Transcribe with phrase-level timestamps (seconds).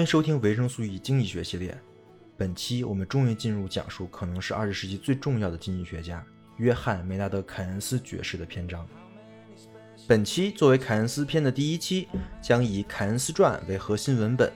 [0.00, 1.78] 欢迎收听维生素 E 经济学系列。
[2.34, 6.24] 本期我们终于进入讲述可能是二十世纪最重要的经济学家
[6.56, 8.88] 约翰·梅纳德·凯恩斯爵士的篇章。
[10.08, 12.08] 本期作为凯恩斯篇的第一期，
[12.40, 14.50] 将以《凯恩斯传》为核心文本，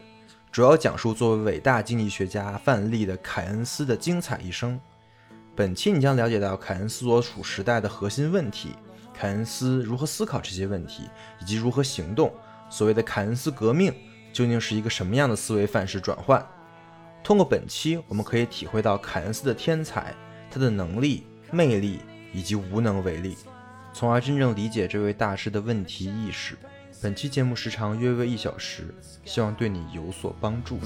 [0.51, 4.81] 主要讲述作为伟大经济学家范例的凯恩斯的精彩一生。
[5.55, 8.71] 本期你将了解到凯恩斯所处时代的核心问题，
[9.13, 11.03] 凯恩斯如何思考这些问题，
[11.43, 12.33] 以及如何行动。
[12.71, 13.93] 所谓的凯恩斯革命。
[14.35, 16.45] 究竟是一个什么样的思维范式转换？
[17.23, 20.13] 通过本期，我们可以体会到凯恩斯的天才、
[20.51, 22.01] 他的能力、魅力
[22.33, 23.37] 以及无能为力，
[23.93, 26.59] 从而真正理解这位大师的问题意识。
[27.01, 28.93] 本期节目时长约为一小时，
[29.25, 30.81] 希望对你有所帮助。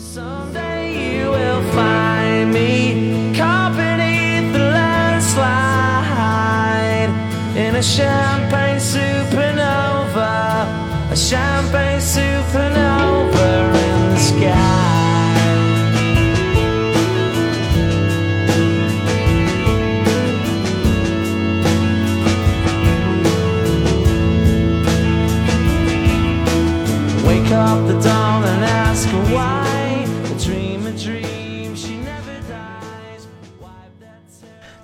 [11.19, 12.98] champagne supernova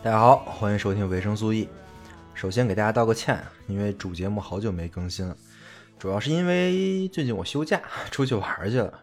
[0.05, 1.67] 大家好，欢迎收听维生素 E。
[2.35, 5.35] 首先给大家道个歉，因为主节目好久没更新了。
[5.99, 7.81] 主要是因为最近我休假
[8.13, 9.03] 出去玩去了，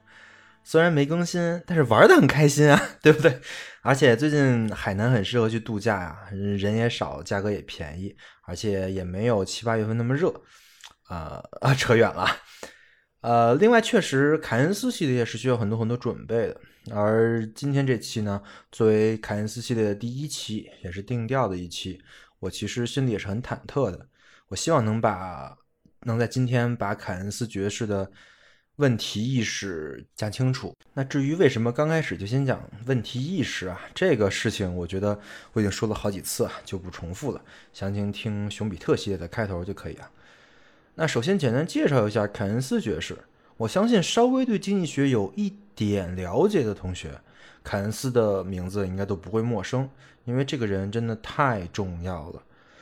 [0.64, 3.42] 虽然没更新，但是玩的很开心啊， 对不对？
[3.82, 10.32] 而且最近海南很适合去度假呀，人也少，价格也便宜，而且也没有七八月份那么热。
[11.08, 12.28] 啊啊， 扯远了。
[13.22, 22.02] 呃，另外确实凯恩斯系列是需要很多很多准备的，而今天这期呢，作为凯恩斯系列的第一期，也是定调的一期，
[22.40, 24.08] 我其实心里也是很忐忑的。
[24.48, 25.58] 我希望能把。
[26.04, 28.12] 能在今天把凯恩斯爵士的
[28.78, 30.76] 问题意识讲清楚。
[30.96, 35.20] 那至于为什么刚开始就先讲问题意识啊，这个事情我觉得
[35.54, 37.46] 我已经说了好几次啊，就不重复了。
[37.72, 40.10] 详情听熊彼特系列的开头就可以了。
[40.96, 43.16] 那首先简单介绍一下凯恩斯爵士。
[43.62, 47.22] 我相信稍微对经济学有一点了解的同学，
[47.64, 49.88] 凯恩斯的名字应该都不会陌生，
[50.26, 52.42] 因为这个人真的太重要了。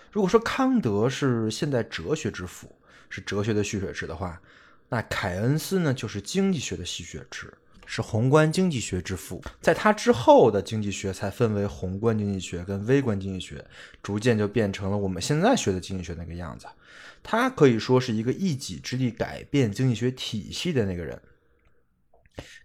[0.09, 2.73] 如果说康德是现代哲学之父，
[3.09, 4.41] 是哲学的蓄水池的话，
[4.87, 7.53] 那凯恩斯呢就是经济学的吸血池，
[7.85, 9.43] 是宏观经济学之父。
[9.59, 13.65] 在他之后的经济学才分为宏观经济学跟微观经济学，
[14.01, 16.65] 逐渐就变成了我们现在学的经济学那个样子。
[17.31, 21.21] 他可以说是一个一己之力改变经济学体系的那个人。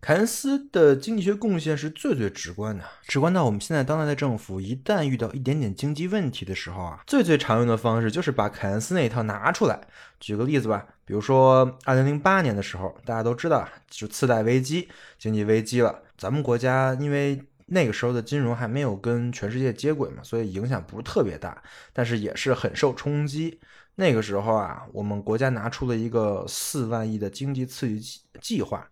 [0.00, 9.78] 凯恩斯的经济学贡献是最最直观的，直观到我们现在当代的政府一旦遇到一点点经济问题的时候啊，最最常用的方式就是把凯恩斯那一套拿出来。
[10.19, 14.88] 举个例子吧，比如说二零零八年的时候，大家都知道啊，就次贷危机、
[15.19, 16.00] 经济危机了。
[16.16, 23.60] 咱们国家因为那个时候的金融还没有跟全世界接轨嘛，所以影响不是特别大，但是也是很受冲击。
[23.97, 28.88] 那个时候啊，我们国家拿出了一个四万亿的经济刺激计计划。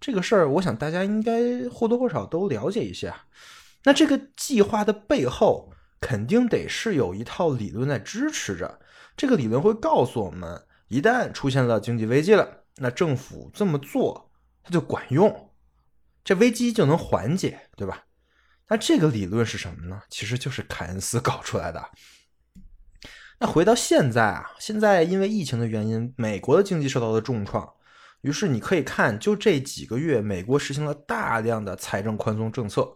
[0.00, 3.26] 这个事儿，我想大家应该或多或少都了解一下。
[3.84, 8.80] 那这个计划的背后，肯定得是有一套理论在支持着。
[9.16, 14.30] 这个理论会告诉我们，一旦出现了经济危机了，那政府这么做
[14.62, 15.50] 它就管用，
[16.24, 18.04] 这危机就能缓解，对吧？
[18.68, 20.02] 那这个理论是什么呢？
[20.10, 21.82] 其实就是凯恩斯搞出来的。
[23.38, 27.70] 那回到现在啊，现在因为疫情的原因，美国的经济受到了重创。
[28.22, 32.88] 于是你可以看，就这几个月，美国实行了大量的财政宽松政策。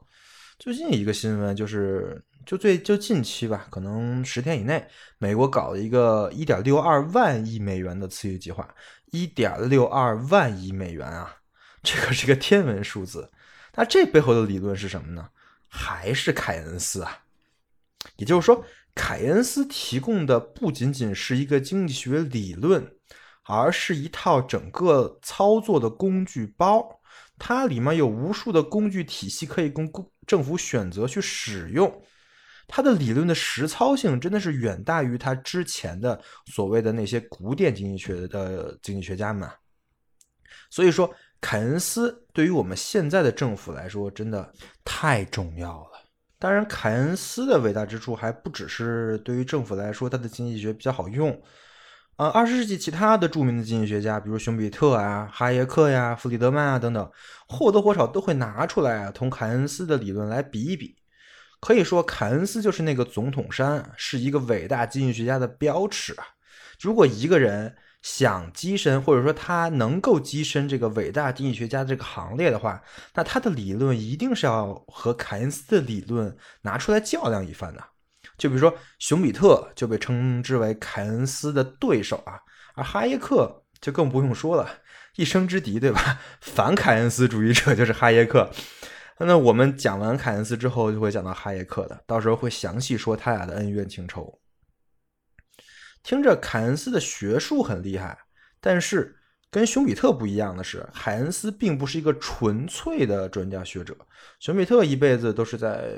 [0.58, 4.84] 最近一个新闻就是，就最就近期吧，可能十天以内，
[5.18, 8.66] 美国搞了一个一点六二万亿美元的刺激计划，
[9.12, 11.36] 一点六二万亿美元啊，
[11.82, 13.30] 这可是个天文数字。
[13.74, 15.28] 那这背后的理论是什么呢？
[15.68, 17.18] 还是凯恩斯啊。
[18.16, 18.64] 也就是说，
[18.94, 22.96] 凯恩斯提供的不仅仅是一个经济学理论，
[23.44, 27.00] 而是一套整个操作的工具包。
[27.38, 29.90] 它里面有无数的工具体系可以供
[30.26, 32.02] 政府选择去使用。
[32.68, 39.48] 它的理论的实操性真的是远大于他之前的所谓的那些古典经济学的经济学家们。
[40.68, 44.52] 所以说，凯恩斯对于我们现在的政府来说，真的
[44.84, 45.89] 太重要了。
[46.40, 51.30] 当然，凯恩斯的伟大之处还不只是对于政府来说，他的经济学比较好用。
[52.16, 57.10] 啊，二十世纪其他的著名的经济学家，比如熊彼特啊、哈耶克呀、弗里德曼啊等等，
[57.46, 60.96] 或多或少都会拿出来啊，同凯恩斯的理论来比一比。
[61.60, 66.24] 可以说，凯恩斯就是那个总统山，是一个伟大经济学家的标尺啊。
[66.80, 72.82] 如果一个人，想跻身，或者说他能够跻身这个伟大经济学家这个行列的话，
[73.14, 77.84] 那他的理论一定是要和凯恩斯的理论拿出来较量一番的。
[78.38, 82.40] 就比如说，熊彼特就被称之为凯恩斯的对手啊，
[82.74, 84.66] 而哈耶克就更不用说了，
[85.16, 86.20] 一生之敌，对吧？
[86.40, 88.50] 反凯恩斯主义者就是哈耶克。
[89.18, 94.40] 那我们讲完凯恩斯之后，就会讲到哈耶克的，到时候会详细说他俩的恩怨情仇。
[96.02, 98.18] 听着，凯恩斯的学术很厉害，
[98.60, 99.16] 但是
[99.50, 103.96] 跟熊彼特不一样的是，凯恩斯并不是一个纯粹的专家学者。
[104.38, 105.92] 熊彼特一辈子都是在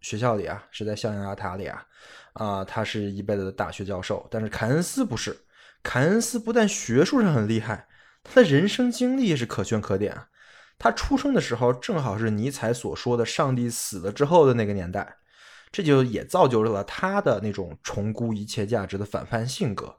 [0.00, 1.86] 学校里啊，是在象牙塔里啊，
[2.34, 4.26] 啊，他是一辈子的大学教授。
[4.30, 5.36] 但是凯恩斯不是，
[5.82, 7.86] 凯恩斯不但学术上很厉害，
[8.22, 10.28] 他的人生经历是可圈可点啊。
[10.78, 15.16] 他出生的时候正好是尼采所说的“上帝死了之后的那个年代”。
[15.70, 19.96] 这就也造就了他的那种重估一切价值的反叛性格。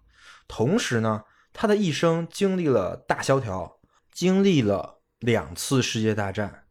[0.48, 1.24] 同时呢，
[1.54, 3.80] 他的一生经历了大萧条，
[4.12, 6.64] 经历了两次世界大战，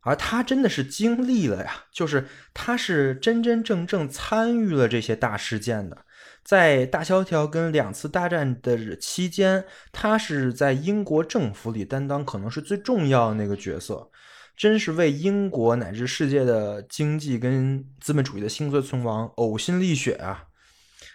[0.00, 6.04] 而他真的是经历了呀，就是他是真真正正参与了这些大事件的。
[6.42, 14.10] 在大萧条跟两次大战的期间，他是在英国政府里担当可能是最重要的那个角色。
[14.56, 20.44] 真是为英国乃至世界的经济跟资本主义的兴衰存亡呕心沥血啊！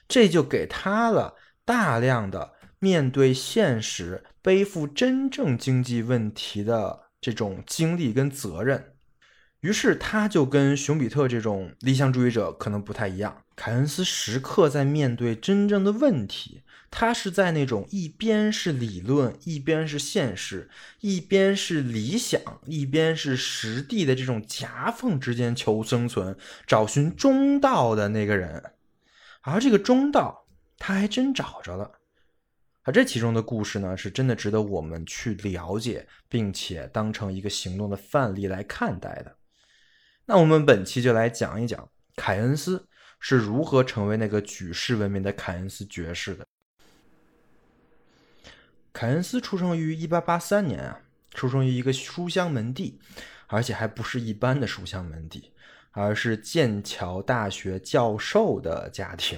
[0.07, 8.93] 这就给他了大量的面对现实、背负真正经济问题的这种经历跟责任。
[9.61, 16.61] 于是他就跟熊彼特这种理想主义者可能不太一样，凯恩斯时刻在面对真正的问题。
[16.97, 20.69] 他是在那种一边是理论，一边是现实，
[21.01, 28.71] 一边是理想，一边是实地的这种夹缝之间求生存、找寻中道的那个人。
[29.41, 30.47] 而这个中道，
[30.77, 31.91] 他还真找着了。
[32.83, 39.35] 而这其中的故事呢，是真的值得我们去了解，并且当成一个行动的范例来看待的。
[40.27, 42.87] 那我们本期就来讲一讲凯恩斯
[43.19, 46.47] 是如何成为那个举世闻名的凯恩斯爵士的。
[48.95, 51.01] 凯恩斯出生于一八八三年啊，
[51.31, 52.97] 出生于一个书香门第，
[53.47, 55.51] 而且还不是一般的书香门第，
[55.91, 59.37] 而是剑桥大学教授的家庭。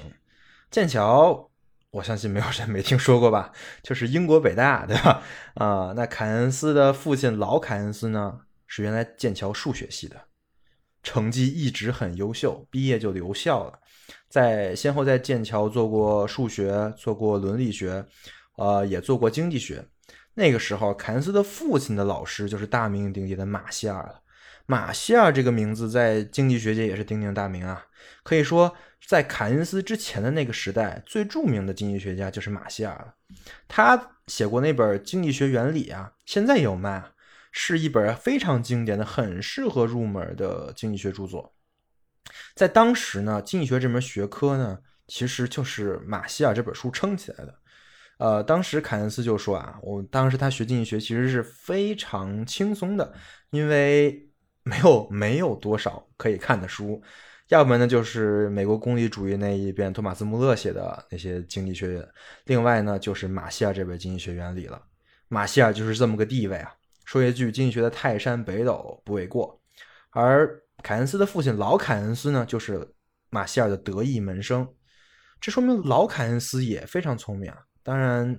[0.69, 1.49] 剑桥，
[1.89, 3.51] 我相信没有人没听说过吧？
[3.81, 5.23] 就是英国北大，对吧？
[5.55, 10.25] 啊，那凯恩斯的父亲老凯恩斯呢，是原来剑桥数学系的，
[11.01, 13.79] 成绩一直很优秀，毕业就留校了，
[14.29, 18.05] 在先后在剑桥做过数学，做过伦理学。
[18.57, 19.87] 呃，也做过经济学。
[20.35, 24.21] 那个时候，凯恩斯的父亲的老师就是大名鼎鼎的马歇尔了。
[24.67, 27.87] 马歇尔这个名字在经济学界也是鼎鼎大名啊。
[28.21, 33.15] 可以说，在凯恩斯之前的那个时代，最著名的经济学家就是马歇尔了。
[33.67, 37.11] 他写过那本《经济学原理》啊，现在也有卖啊，
[37.51, 41.53] 是一本非常经典的、很适合入门的经济学著作。
[42.53, 47.55] 在当时呢，经济学这门学科呢，其实就是马歇尔这本书撑起来的。
[48.17, 53.13] 呃，当时凯恩斯就说啊，我当时他学经济学其实是非常轻松的，
[53.51, 54.27] 因为
[54.63, 57.01] 没有没有多少可以看的书，
[57.49, 62.05] 要么呢就是美国功利主义那一边托马斯穆勒写的那些经济学，
[62.45, 64.81] 另外呢就是马歇尔这本《经济学原理》了。
[65.29, 66.73] 马歇尔就是这么个地位啊，
[67.05, 69.61] 说一句经济学的泰山北斗不为过。
[70.09, 72.85] 而凯恩斯的父亲老凯恩斯呢，就是
[73.29, 74.67] 马歇尔的得意门生，
[75.39, 77.59] 这说明老凯恩斯也非常聪明啊。
[77.87, 78.37] 当然，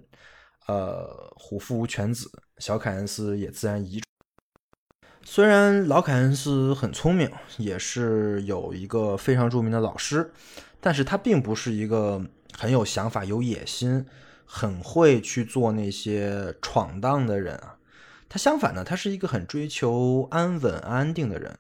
[0.67, 4.03] 呃，虎父无犬子，小凯恩斯也自然遗传。
[5.23, 10.31] 虽然老凯恩斯很聪明，也是有一个非常著名的老师，
[10.83, 12.23] 但是他并不是一个
[12.59, 14.05] 很有想法、有野心、
[14.45, 17.79] 很会去做那些闯荡的人啊。
[18.29, 21.59] 他相反呢，他是一个很追求安稳、安定的人。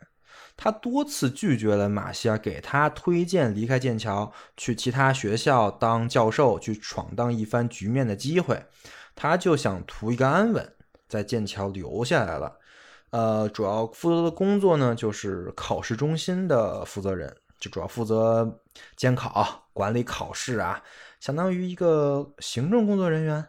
[0.60, 8.60] 他多次拒绝了马歇尔给他推荐离开剑桥去其他学校当教授，去闯荡一番局面的机会。
[9.14, 10.74] 他就想图一个安稳，
[11.08, 12.58] 在剑桥留下来了。
[13.10, 18.60] 呃，主要负责的工作呢，就是考试中心的负责人，就主要负责
[18.96, 20.82] 监考、管理考试啊，
[21.20, 23.46] 相当于一个行政工作人员。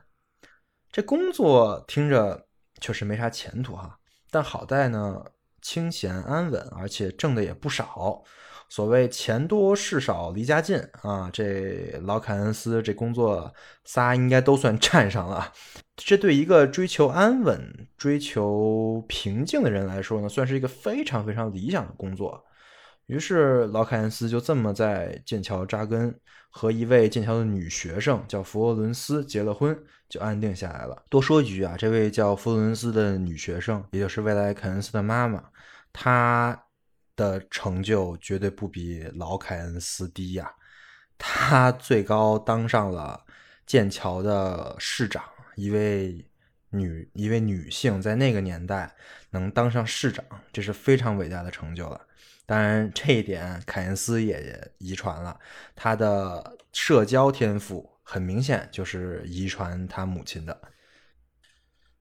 [0.92, 2.46] 这工作听着
[2.80, 3.98] 确实没啥前途哈，
[4.30, 5.26] 但好在呢。
[5.70, 8.24] 清闲安稳，而且挣的也不少。
[8.70, 13.54] 所谓钱多事少离家近啊，这老凯恩斯这工作
[13.86, 15.54] 仨应该都算占上了。
[15.96, 22.44] 这对一个追求安稳、追求平静的人来说呢，算是一个非常非常理想的工作。
[23.06, 31.04] 于是老凯恩斯就这么在剑桥扎根，和一位剑桥的女学生叫佛罗伦斯结了婚，就安定下来了。
[31.10, 35.44] 多说一句啊，这位叫佛罗伦斯的女学生，也就是未来凯恩斯的妈妈，
[35.92, 36.66] 他
[37.16, 40.52] 的成就绝对不比老凯恩斯低呀。
[41.18, 43.26] 他最高当上了
[43.66, 45.24] 剑桥的市长，
[45.56, 46.26] 一位
[46.70, 48.96] 女一位女性在那个年代
[49.32, 52.00] 能当上市长，这是非常伟大的成就了。
[52.46, 55.40] 当然，这一点凯恩斯也遗传了
[55.76, 60.62] 他的社交天赋，很明显就是遗传他母亲的。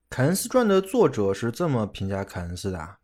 [0.09, 2.97] 凯恩斯传的作者是这么评价凯恩斯的：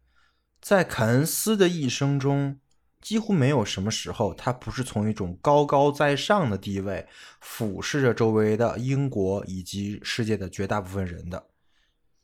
[0.66, 2.58] 在凯恩斯的一生中，
[3.00, 7.06] 几乎没有什么时候他不是从一种高高在上的地位
[7.40, 11.46] 俯视着周围的英国以及世界的绝大部分人的。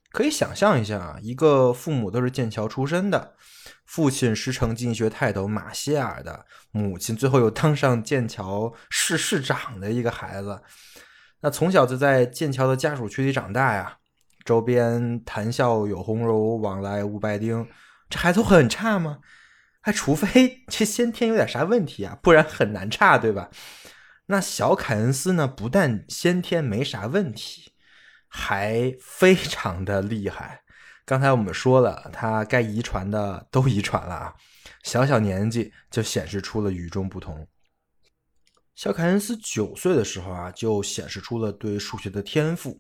[0.10, 3.36] 可以想象一下啊，一个父母都是剑桥出身的。
[3.86, 10.60] 父亲师承经济学泰斗马歇尔的母亲，最后又当上剑桥市市长的一个孩子，
[11.42, 14.00] 那从小就在剑桥的家属区里长大呀，
[14.44, 17.68] 周边谈笑有鸿儒，往来无白丁，
[18.12, 19.20] 这孩子会很差吗？
[19.80, 23.50] 还除非这先天有点啥问题啊，不然很难差，对吧？
[24.28, 27.72] 那小凯恩斯呢，不但先天没啥问题，
[28.28, 30.62] 还非常的厉害。
[31.04, 34.36] 刚才我们说了，他该遗传的都遗传了啊，
[34.84, 37.48] 小小年纪就显示出了与众不同。
[38.76, 42.80] 小凯恩斯九岁的时候啊，就显示出了对数学的天赋。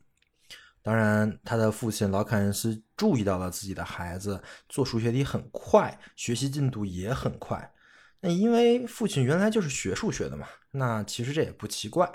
[0.83, 7.71] 当然，他的父亲老凯恩斯注意到了自己的孩子做数学题很快，学习进度也很快。
[8.19, 12.11] 那因为父亲原来就是学数学的嘛，那其实这也不奇怪。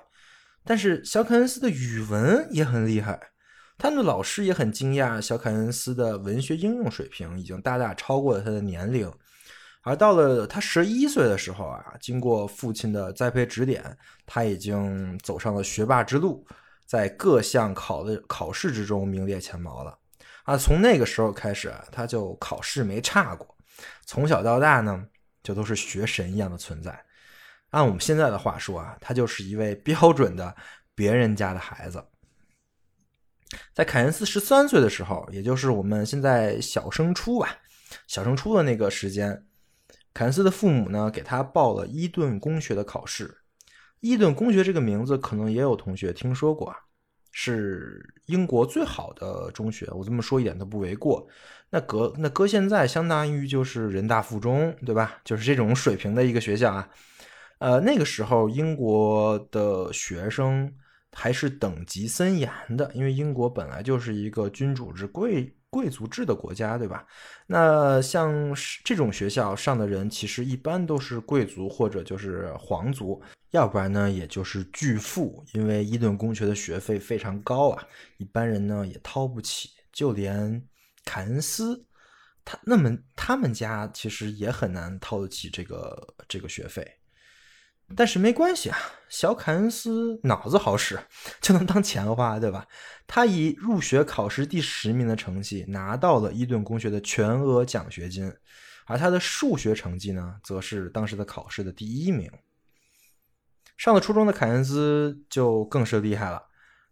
[0.64, 3.30] 但是小凯恩斯的语文也很厉害。
[3.78, 9.12] 他的老师也很惊讶，小凯恩斯的文学应用水平已经大大超过了他的年龄。
[9.82, 16.44] 而到了他十一岁的时候啊，经过父亲的栽培指点，他已经走上了学霸之路，
[16.86, 19.98] 在各项考的考试之中名列前茅了。
[20.44, 23.56] 啊，从那个时候开始，他就考试没差过，
[24.04, 25.04] 从小到大呢，
[25.42, 27.04] 就都是学神一样的存在。
[27.70, 30.54] 按我们现在的话说啊，他就是一位标准的
[30.94, 32.02] 别人家的孩子。
[33.74, 37.58] 在凯恩斯十三岁的时候，也就是我们现在小升初吧，
[38.06, 39.46] 小升初的那个时间，
[40.14, 43.38] 凯恩斯的父母呢给他报了伊顿公学的考试。
[44.00, 46.76] 伊顿公学这个名字可能也有同学听说过啊，
[47.32, 51.26] 是英国最好的中学，我这么说一点都不为过。
[51.70, 55.18] 那搁那搁现在，相当于就是人大附中，对吧？
[55.24, 56.88] 就是这种水平的一个学校啊。
[57.58, 60.72] 呃，那个时候英国的学生。
[61.18, 67.06] 还是等级森严的，因为英国本来就是一个君主制、贵贵族制的国家，对吧？
[67.46, 73.18] 那像这种学校上的人，其实一般都是贵族或者就是皇族，
[73.56, 75.42] 要不然呢，也就是巨富。
[75.54, 77.82] 因为伊顿公学的学费非常高啊，
[78.18, 79.70] 一般人呢也掏不起。
[79.90, 80.62] 就连
[81.06, 81.86] 凯恩斯，
[82.44, 86.86] 他那么他们家其实也很难掏得起这个这个学费。
[87.96, 88.76] 但是没关系啊，
[89.08, 91.00] 小凯恩斯脑子好使，
[91.40, 92.66] 就能当钱花，对吧？
[93.06, 98.30] 他以入学考试第十名的成绩拿到了伊顿公学的全额奖学金，
[98.84, 102.30] 而他的数学成绩呢，则是当时的考试的第一名。
[103.76, 106.42] 上了初中的凯恩斯就更是厉害了，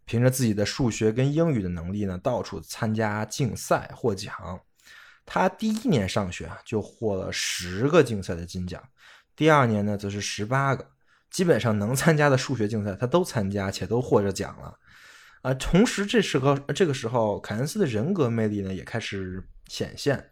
[0.05, 4.33] 凭着自己的数学跟英语的能力呢，到处参加竞赛获奖。
[5.25, 8.81] 他第一年上学啊，就获了十个竞赛的金奖。
[9.35, 10.87] 第二年呢，则是十八个，
[11.31, 14.77] 基本上能参加的数学竞赛他都参加，且都获着奖了。
[15.41, 20.29] 啊，同时这时候这个时候，凯恩斯的人格魅力呢也开始显现。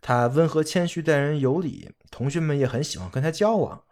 [0.00, 3.82] 他温和谦虚，待人有礼，同学们也很喜欢跟他交往。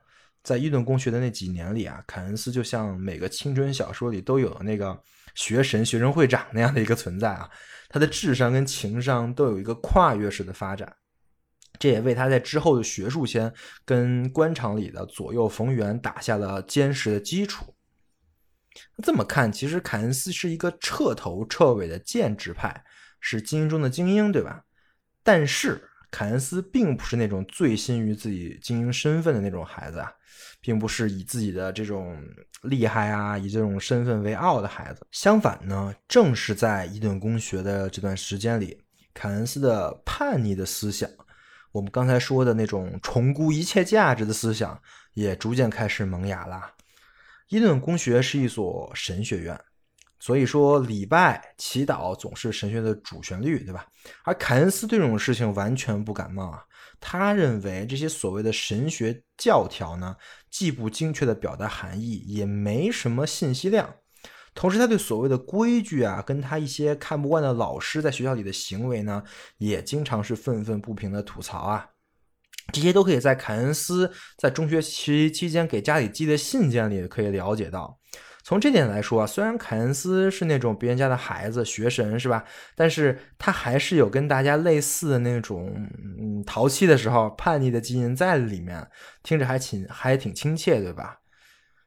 [0.43, 4.99] 在伊顿公学的那几年里啊，凯恩斯就像每个青春小说里都有那个
[5.35, 7.49] 学神、学生会长那样的一个存在啊。
[7.89, 10.95] 他的智商跟情商都有一个跨越式的发展。
[11.79, 13.53] 这也为他在之后的学术圈
[13.85, 17.75] 跟官场里的左右逢源打下了坚实的基础。
[19.03, 22.85] 这么看，其实凯恩斯是一个彻头彻尾的建制派，
[23.21, 24.65] 是精英中的精英，对吧？
[25.23, 30.11] 但是凯恩斯并不是那种醉心于自己精英身份的那种孩子啊，
[30.61, 32.17] 并不是以自己的这种
[32.63, 35.07] 厉害啊，以这种身份为傲的孩子。
[35.13, 41.09] 相反呢，正是在伊顿公学的这段时间里，凯恩斯的叛逆的思想，
[41.73, 44.81] 我们刚才说的那种重估一切价值的思想，
[45.15, 46.75] 也逐渐开始萌芽了。
[47.49, 49.59] 伊顿公学是一所神学院，
[50.21, 53.87] 所以说礼拜、祈祷总是神学的主旋律，对吧？
[54.25, 56.65] 而凯恩斯对这种事情完全不感冒啊，
[56.99, 60.17] 他认为这些所谓的神学教条呢，
[60.51, 63.95] 既不精确的表达含义，也没什么信息量。
[64.55, 69.23] 同时，他对所谓的规矩啊，跟他一些看不惯的老师在学校里的行为呢，
[69.59, 71.91] 也经常是愤愤不平的吐槽啊。
[72.73, 77.98] 这些都可以在凯恩斯在中学期期间给家里寄的信件里可以了解到。
[78.49, 82.43] 从这点来说啊，虽然凯恩斯是那种别人家的孩子、学神是吧？
[82.75, 85.71] 但是他还是有跟大家类似的那种
[86.19, 88.89] 嗯淘气的时候、叛逆的基因在里面，
[89.23, 91.19] 听着还亲还挺亲切，对吧？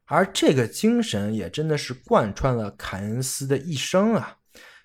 [0.05, 4.37] 而这个精神也真的是贯穿了凯恩斯的一生啊。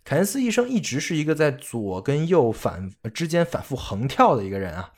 [0.02, 4.90] 凯恩斯一生一直是一个在左跟右反之间反复横跳的一个人啊。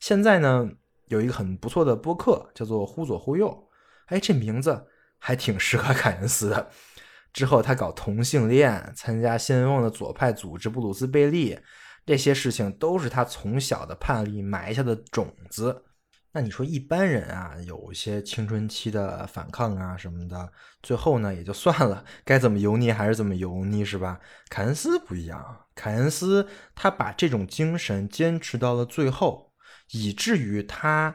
[0.00, 0.68] 现在呢，
[1.06, 3.68] 有一个很不错的播客，叫做“忽左忽右”。
[4.10, 4.88] 哎，这名字
[5.26, 6.70] 还挺适合凯恩斯的。
[7.32, 11.58] 之后他搞同性恋，参加先锋的左派组织布鲁斯贝利，
[12.04, 15.84] 这些事情都是他从小的叛逆埋下的种子。
[16.32, 20.52] 那你说一般人啊，有一些青春期的反抗啊什么的，
[20.82, 24.20] 最后呢也就算了， 该怎么油腻还是怎么油腻，是吧？
[24.50, 29.52] 凯恩斯不一样，凯恩斯他把这种精神坚持到了最后。
[29.90, 31.14] 以至于他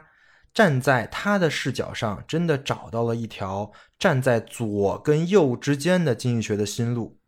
[0.60, 7.18] 站在他的视角上，真的找到了一条站在左跟右之间的经济学的新路，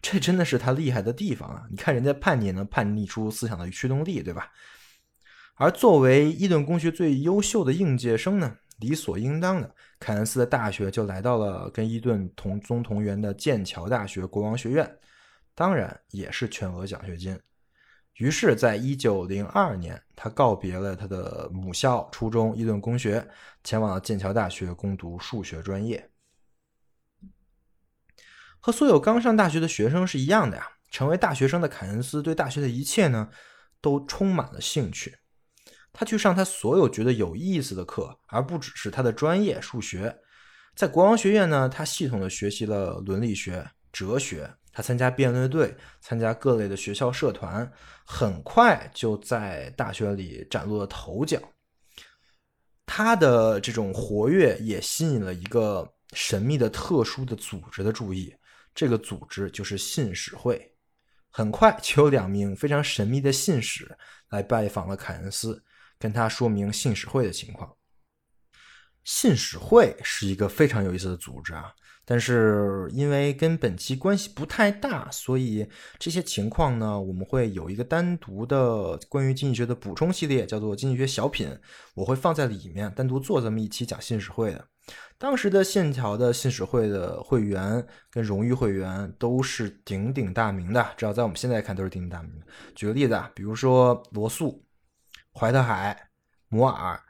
[0.00, 1.62] 这真的是他厉害的地方啊！
[1.70, 4.50] 你看人家叛逆能叛逆出思想的驱动力，对吧？
[5.54, 14.92] 而作为伊顿公学最优秀的应届生呢，理所应当的，凯恩斯的大学就来到了跟伊顿同宗同源的剑桥大学国王学院，
[15.54, 17.38] 当然也是全额奖学金。
[18.22, 23.28] 于是，在一九零二年，他告别了他的母校初中伊顿公学，
[23.64, 26.08] 前往了剑桥大学攻读数学专业。
[28.60, 30.68] 和所有刚上大学的学生是一样的呀。
[30.88, 33.28] 成为大学生的凯恩斯对大学的一切呢，
[33.80, 35.16] 都充满了兴趣。
[35.92, 40.16] 他去上他所有觉得有意思的课，而不只是他的专业数学。
[40.76, 44.54] 在国王学院呢，他系统的学习了伦理学、哲学。
[44.72, 47.70] 他参加辩论队，参加各类的学校社团，
[48.06, 51.40] 很快就在大学里崭露了头角。
[52.86, 58.34] 他的这种活跃也吸引了一个神秘的、特殊的组织的注意，
[58.74, 60.70] 这个组织就是信使会。
[61.30, 63.90] 很快就有两名非常神秘的信使
[64.28, 65.62] 来拜访了凯恩斯，
[65.98, 67.74] 跟他说明信使会的情况。
[69.04, 71.72] 信使会是一个非常有意思的组织啊。
[72.04, 75.66] 但是因为跟本期关系不太大，所以
[75.98, 81.48] 这些情况呢，我们会有一个单独的关于经济学的补充系列，叫做经济学小品，
[81.94, 84.66] 我会放在里面单独做这么一期讲信使会的。
[85.16, 92.46] 当时的线条的信使会的会员跟荣誉会员都是鼎鼎大名的，至少在我们现在看都是鼎鼎大名的。
[92.74, 94.64] 举个例子啊，比如说罗素、
[95.32, 96.08] 怀特海、
[96.48, 97.00] 摩尔，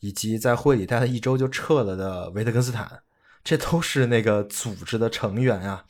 [0.00, 3.02] 以及在会里待了一周就撤了的维特根斯坦。
[3.46, 5.84] 这都是那个组织的成员啊，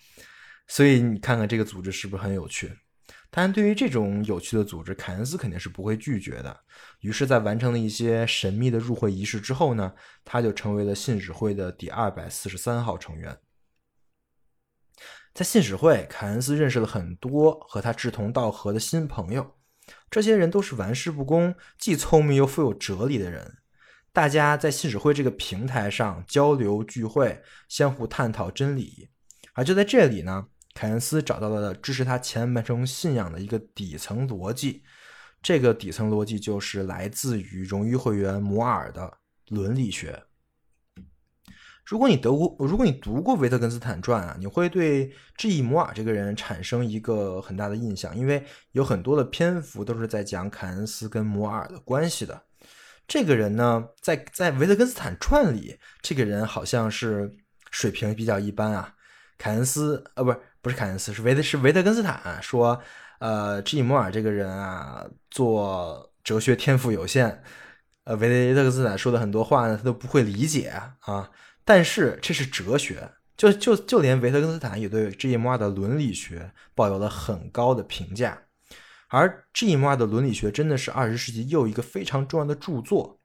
[0.69, 2.71] 所以你看看这个组织是不是很有趣？
[3.31, 6.55] 但对于这种有趣的组织，凯恩斯肯定是不会拒绝的。
[7.01, 13.39] 于是，在完成了一些神秘的入会仪式之后呢，他就成为了信使会的第二百四十三号成员。
[15.33, 19.57] 在信使会，凯恩斯认识了很多和他志同道合的新朋友，
[20.11, 23.57] 这些人都是玩世不恭、既聪明又富有哲理的人。
[24.17, 29.11] 大家在信使会这个平台上交流聚会，相互探讨真理，
[29.53, 34.83] 而就在这里呢，凯恩斯找到了支持他前半生信仰的一个底层逻辑。
[35.43, 40.23] 这个底层逻辑就是来自于荣誉会员摩尔的伦理学。
[41.85, 45.61] 如果你读过，如果你读过《维特根斯坦传》啊，你会对 G.
[45.61, 52.46] 摩尔这个人产生一个很大的印象，因为有很多的篇幅都是在讲凯恩斯跟摩尔的关系的。
[53.07, 57.37] 这个人呢，在在维特根斯坦传里，这个人好像是
[57.71, 58.95] 水平比较一般啊。
[59.39, 62.81] 凯恩斯，呃，不是不是凯恩斯，是维特是维特根斯坦说，
[63.19, 67.43] 呃，G 摩尔这个人啊，做哲学天赋有限，
[68.05, 70.69] 呃，维特根斯坦说的很多话呢，他都不会理解
[71.01, 71.31] 啊。
[71.65, 75.31] 但是这是哲学，就就就连维特根斯坦也对 G.
[75.31, 75.37] E.
[75.37, 78.46] 摩尔的伦理学抱有了很高的评价。
[79.09, 79.69] 而 G.
[79.69, 79.77] E.
[79.77, 83.21] 摩尔的伦理学真的是二十世纪又一个非常重要的著作，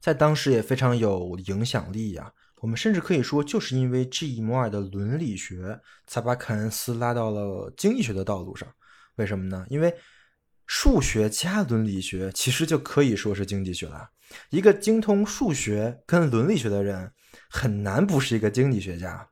[0.00, 2.32] 在当时也非常有影响力呀。
[2.60, 4.36] 我们甚至可以说，就是因为 G.
[4.36, 4.40] E.
[4.40, 8.68] 摩尔的伦理学，才把凯恩斯拉到了经济学的道路上。
[9.16, 9.64] 为什么呢？
[9.70, 9.94] 因为
[10.66, 14.10] 数学加伦理学其实就可以说是经济学了。
[14.50, 17.10] 一个精通数学跟伦理学的人，
[17.48, 19.28] 很难不是一个经济学家。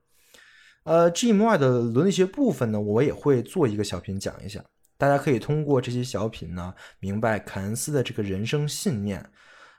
[0.84, 1.28] 呃，G.
[1.28, 1.32] E.
[1.32, 4.64] 摩尔的伦理学部分呢，我也会做一个小品讲一下。
[4.98, 9.32] 大家可以通过这些小品呢，明白凯恩斯的这个人生信念，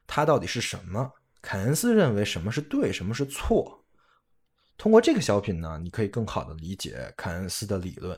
[0.08, 1.12] 他到底是什么。
[1.42, 3.86] 凯恩斯认为什么是对，什么是错。
[4.78, 8.18] 通过这个小品呢，你可以更好的理解凯恩斯的理论。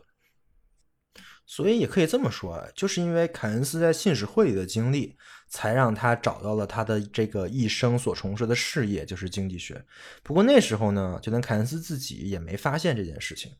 [1.47, 5.17] 所以也可以这么说，就是因为凯恩斯在信使会里的经历，
[5.49, 9.83] 才让他找到了他的这个一生所从事的事业，就是经济学。
[10.23, 13.51] 不过那时候呢，就连凯恩斯自己也没发现这件事情。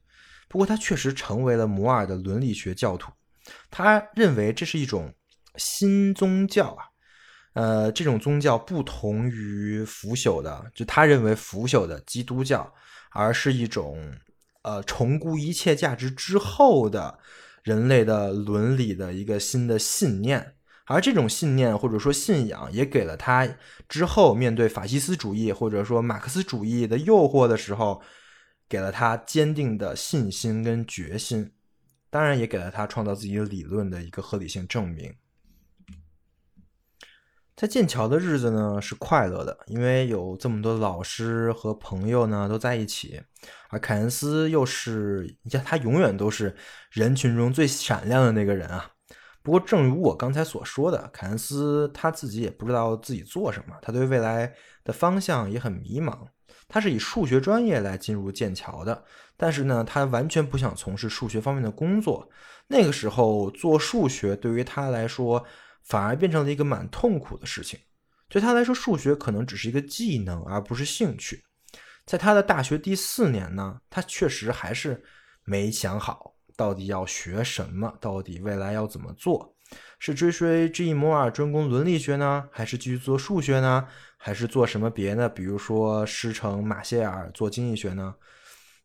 [0.48, 3.12] 不过他确实成为了摩尔的伦理学教徒，
[3.70, 5.14] 他认为这是一种
[5.56, 6.86] 新宗教啊。
[7.54, 12.74] 呃，这种宗教不同于腐朽的，就他认为腐朽的基督教，
[13.10, 14.16] 而是一种
[14.62, 17.20] 呃重估一切价值之后的
[17.64, 20.56] 人类的伦理的一个新的信念。
[20.86, 23.48] 而这种信念或者说信仰，也给了他
[23.90, 28.02] 之后面对法西斯主义或者说马克思主义的诱惑的时候，
[28.70, 31.52] 给了他坚定的信心跟决心。
[32.12, 35.16] 当然，也给了他创造自己理论的一个合理性证明。
[37.56, 43.22] 在剑桥的日子呢是快乐的，因为有这么多老师和朋友呢都在一起，
[43.70, 46.56] 而凯恩斯又是，你看他永远都是
[46.90, 48.92] 人群中最闪亮的那个人啊。
[49.44, 56.28] 不过，正如我刚才所说的，凯恩斯他自己也不知道自己做什么，他对未来的方向也很迷茫。
[56.68, 59.04] 他是以数学专业来进入剑桥的，
[59.42, 62.30] 但是呢，他完全不想从事数学方面的工作。
[62.68, 65.44] 那个时候做数学对于他来说。
[65.84, 67.78] 反而变成了一个蛮痛苦的事情。
[68.30, 71.44] 对他来说，数学可能只是一个技能，而不是兴趣。
[72.06, 75.04] 在他的大学第四年呢，他确实还是
[75.44, 79.56] 没想好到底要学什么，到底未来要怎么做。
[79.98, 80.94] 是追随 G.
[80.94, 85.28] 摩尔专攻伦理学呢，还是继续做数学呢，还是做什么别的？
[85.28, 88.14] 比如说师承马歇尔做经济学呢？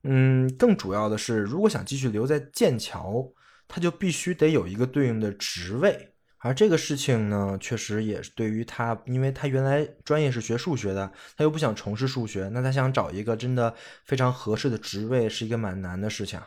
[0.09, 3.29] 嗯，更主要的是，如果想继续留在剑桥，
[3.67, 6.13] 他就必须得有一个对应的职位。
[6.39, 16.41] 而这个事情呢，确实也是对于他，因为他原来专业是学数学的，他又不想从事数学，那他想找一个真的非常合适的职位，是一个蛮难的事情。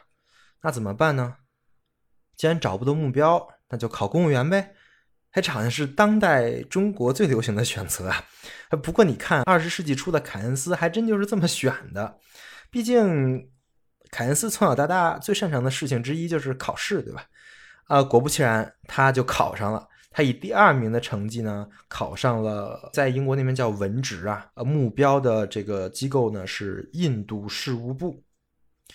[0.61, 1.35] 那怎么办呢？
[2.37, 4.73] 既然找不到目标，那就考公务员呗。
[5.31, 8.23] 还好像是当代中国最流行的选择啊。
[8.81, 12.17] 不过你看，二十世纪初的凯恩斯还真就是这么选的。
[12.71, 13.49] 毕竟，
[14.11, 17.25] 凯恩斯从小到大最擅长的事情之一就是考试，对吧？
[17.85, 19.87] 啊，果不其然，他就考上了。
[20.11, 28.23] 他以第二名的成绩呢，考上了在英国那边叫文职啊，呃，目标的这个机构呢是印度事务部。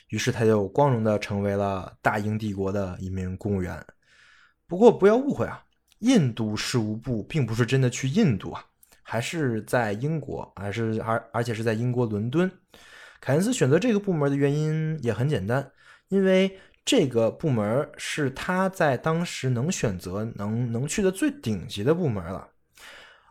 [0.09, 3.85] 于是他就光荣的成为了大英帝国的一名公务员。
[4.67, 5.65] 不过不要误会啊，
[6.01, 8.65] 印度事务部并不是真的去印度啊，
[9.03, 12.51] 还是在英国，还是而而且是在英国伦敦。
[13.25, 15.73] 凯恩斯选择这个部门的原因也很简单，
[16.09, 16.61] 因为。
[16.87, 22.47] 这个部门是他在当时能选择、能能去的最顶级的部门了，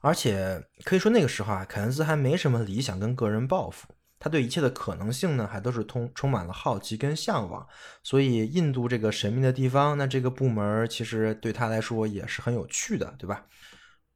[0.02, 7.64] 而且可以说那个时候啊，凯恩斯还没什么理想跟个人抱负，他对一切的可能性呢，还都是通充满了好奇跟向往。
[8.02, 13.46] 所以，印度这个神秘的地方，那这个部门其实对他来说也是很有趣的，对吧？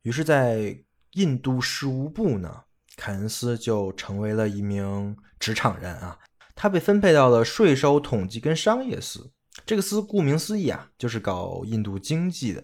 [0.01, 0.75] 于是，在
[1.11, 2.63] 印度事务部呢，
[2.95, 6.17] 凯恩斯就成为了一名职场人啊。
[6.55, 9.31] 他被分配到了税收统计跟商业司，
[9.65, 12.63] 这个司顾名思义啊，就是搞印度经济的。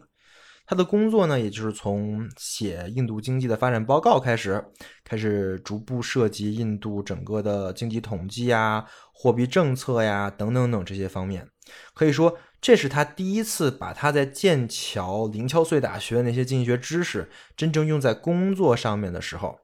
[0.65, 4.63] 他的工作呢，也就是从写印度经济的发展报告开始，
[5.03, 8.83] 开始逐步涉及印度整个的经济统计呀、
[9.13, 11.47] 货币政策呀等等等这些方面。
[11.93, 19.59] 可以说，这是他第一次把他在剑桥林敲碎打学的那些经济学知识真正用在工作上面的时候。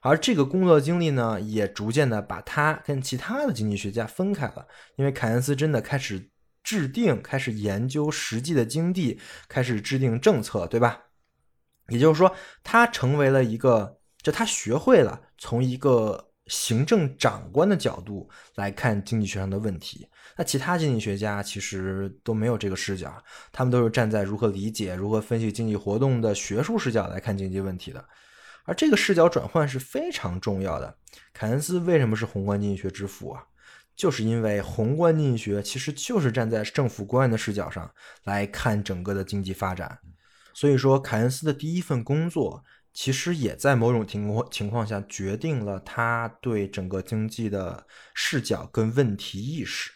[0.00, 6.30] 而这个工作经历呢，也逐渐的把他跟其他的经济学家分开了，因为凯恩斯真的开始
[6.62, 11.02] 制定、开始研究实际的经济，开始制定政策，对吧？
[11.88, 20.08] 也就是说，他成为了一个，就他学会了从一个行政长官的角度来看经济学上的问题。
[20.36, 28.02] 那其他经济学家其实都没有这个视角，他们都是站在如何理解、如何分析经济活动的学术视角来看经济问题的。
[28.64, 30.96] 而这个视角转换是非常重要的。
[31.32, 33.44] 凯恩斯为什么是宏观经济学之父啊？
[33.96, 37.92] 就是因为宏观经济学其实就是站在政府官员的视角上
[38.24, 39.98] 来看整个的经济发展。
[40.54, 49.90] 所以说，凯恩斯的第一份工作其实也在某种情况情况下决定了他对整个经济的视角跟问题意识。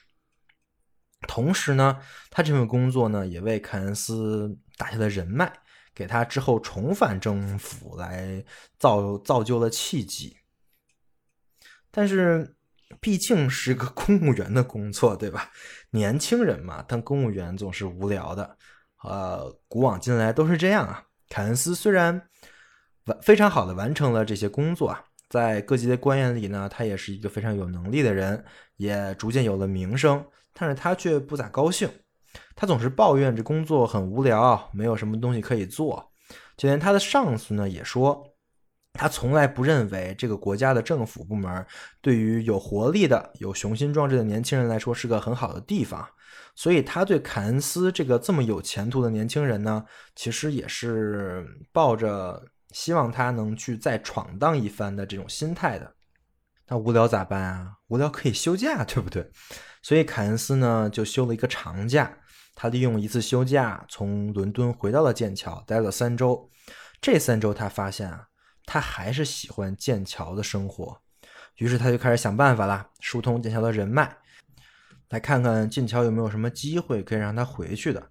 [1.26, 1.98] 同时呢，
[2.30, 5.50] 他这份工作呢也为凯恩斯打下了人脉，
[5.94, 8.44] 给他之后重返政府来
[8.78, 10.36] 造造就了契机。
[11.90, 12.56] 但是，
[13.00, 15.50] 毕竟是个公务员的工作，对吧？
[15.90, 18.56] 年轻人嘛，当公务员总是无聊的。
[19.02, 21.04] 呃，古往今来都是这样啊。
[21.28, 22.28] 凯恩斯虽然
[23.04, 28.44] 完非常好的完成了这些工作啊，在各级的官员里呢，他也是一个非常有能力的人，
[28.76, 30.24] 也逐渐有了名声。
[30.52, 31.88] 但是他却不咋高兴，
[32.54, 36.12] 他总是抱怨这工作很无聊，没有什么东西可以做。
[36.56, 38.24] 就连他的上司呢，也说
[38.92, 41.66] 他从来不认为这个国家的政府部门
[42.00, 46.06] 对于有活力的、有雄心壮志的年轻人来说是个很好的地方。
[46.56, 55.92] 所以他对凯恩斯这个这么有前途的年轻人呢，其实也是抱着希望他能去再闯荡一番的这种心态的。
[56.68, 57.72] 那无聊咋办啊？
[57.88, 59.28] 无聊可以休假，对不对？
[59.82, 62.16] 所以凯恩斯呢就休了一个长假，
[62.54, 66.50] 他利用一次休假从伦敦回到了剑桥，待了三周。
[67.00, 68.28] 这三周他发现啊，
[68.64, 71.00] 他还是喜欢剑桥的生活，
[71.56, 74.16] 于是他就开始想办法啦，疏通剑桥的人脉，
[75.10, 78.10] 来看看剑桥有没有什么机会可以让他回去的。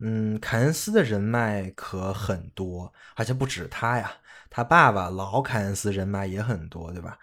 [0.00, 4.12] 嗯，凯恩斯的人脉可很多，而且不止他呀，
[4.48, 7.18] 他爸爸老凯恩斯人脉也很多，对吧？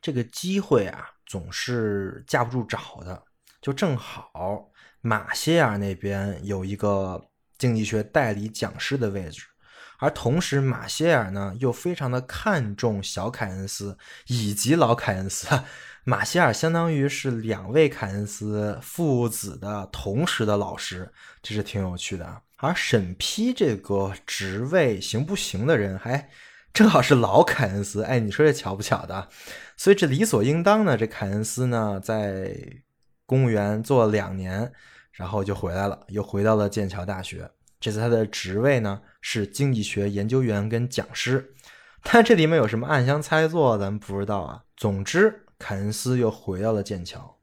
[0.00, 1.10] 这个机会啊。
[1.26, 3.22] 总是架不住找的，
[3.62, 4.68] 就正好
[5.00, 9.42] 马歇尔那边有一个经济学代理讲师的位置，
[9.98, 15.46] 而同时马歇尔呢又非常的看重小凯恩斯以及老凯恩斯，
[16.04, 22.42] 马歇尔相当于是两位凯恩斯父子的同时的老师，这是挺有趣的。
[22.56, 26.28] 而审批这个职位行不行的人还。
[26.72, 29.28] 正好是老凯恩斯，哎，你说这巧不巧的？
[29.76, 30.96] 所以这理所应当呢。
[30.96, 32.56] 这凯恩斯呢，在
[33.30, 34.72] 公务员做了两年，
[35.12, 37.48] 然后就回来了，又回到了剑桥大学。
[37.78, 41.54] 这次他的职位呢是经济学研究员跟讲师，
[42.02, 44.64] 但这里面有什么暗箱操作，咱们不知道啊。
[44.76, 47.38] 总之，凯恩斯又回到了剑桥。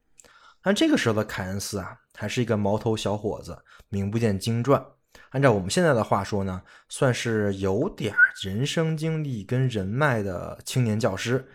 [0.61, 4.85] 但这个时候的凯恩斯啊，还是一个毛头小伙子，名不见经传。
[5.29, 11.47] 按照我们现在的话说呢，算是有点人生经历跟人脉的青年教师，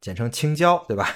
[0.00, 1.08] 简称青椒，对吧？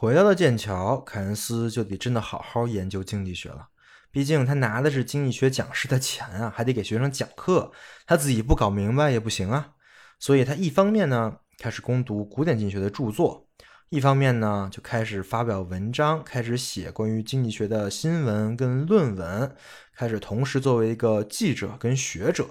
[0.00, 3.66] 回到了剑桥，凯恩斯就得真的好好研究经济学了。
[4.12, 7.72] 毕竟他拿的是经济学讲师的钱啊，还得给学生讲课，
[8.06, 9.72] 他自己不搞明白也不行啊。
[10.20, 13.48] 所以他一方面呢开始攻读古典经济学的著作，
[13.88, 19.52] 一方面呢就开始发表文章，开始写关于经济学的新闻跟论文。
[19.96, 22.46] 开始同时作为一个记者跟学者，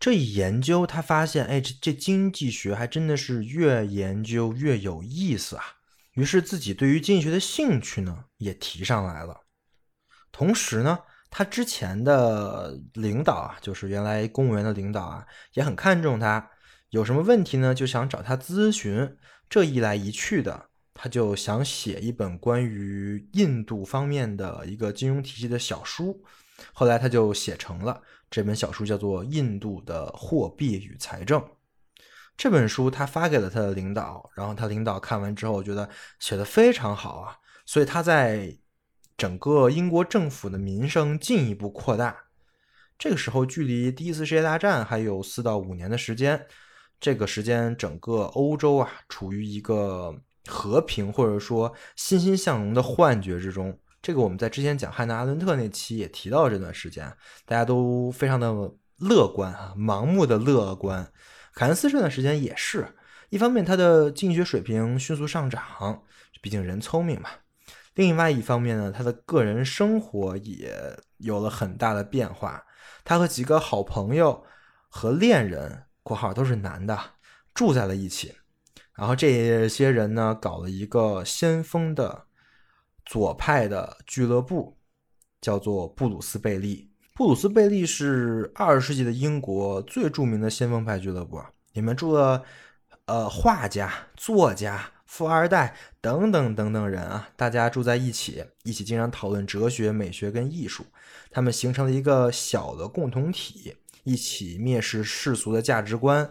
[0.00, 5.64] 这一研究他发现，哎，这这经济学还真的是越研究越有意思啊。
[6.14, 9.40] 于是自己对于经济学的兴趣呢也提上来了。
[10.30, 10.98] 同时呢，
[11.30, 16.50] 他之前的领导啊，就是原来公务员的领导啊，也很看重他，
[16.90, 19.16] 有什么问题呢就想找他咨询。
[19.48, 20.68] 这一来一去的。
[20.94, 26.22] 他就想写一本关于印度方面的一个金融体系的小书，
[26.74, 31.40] 后来他就写成了这本小书，叫做《印度的货币与财政》。
[32.36, 38.56] 这本书他发给了他的领导，然后他领导看完之后觉得写的非常好啊，所以他在
[39.16, 42.16] 整个英国政府的名声进一步扩大。
[42.98, 46.46] 这个时候距离第一次世界大战还有四到五年的时间，
[47.00, 50.14] 这个时间整个欧洲啊处于一个。
[50.48, 57.06] 和平或者说欣欣向荣的幻觉之中，这个我们在之前讲汉娜阿伦特那期也提到这段时间，
[57.46, 58.52] 大家都非常的
[58.96, 61.08] 乐观啊，盲目的乐观。
[61.54, 62.96] 凯恩斯这段时间也是
[63.30, 66.02] 一方面，他的经济学水平迅速上涨，
[66.40, 67.28] 毕竟人聪明嘛；
[67.94, 70.74] 另外一方面呢，他的个人生活也
[71.18, 72.64] 有了很大的变化，
[73.04, 74.44] 他和几个好朋友
[74.88, 76.98] 和恋人（括号都是男的）
[77.54, 78.34] 住在了一起。
[78.94, 82.26] 然后这些人呢，搞了一个先锋的
[83.06, 84.78] 左派的俱乐部，
[85.40, 86.91] 叫做布鲁斯贝利。
[87.22, 91.40] 布鲁斯贝利是二十世纪的英国最著名的先锋派俱乐部，
[91.72, 92.42] 里面住了
[93.04, 100.84] 呃画家、作家、富二代等等等等人啊，大家住在一起，一起经常讨论哲学、美学跟艺术，
[101.30, 106.28] 他们形成了一个小的共同体，一起蔑视世俗的价值观。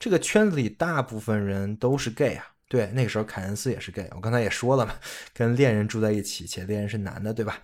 [0.00, 2.44] 这个圈子里大部分人都是 gay 啊。
[2.68, 4.10] 对，那个时候凯恩斯也是 gay。
[4.16, 4.96] 我刚才也说了嘛，
[5.32, 7.60] 跟恋人住在一起，且恋人是男的，对吧？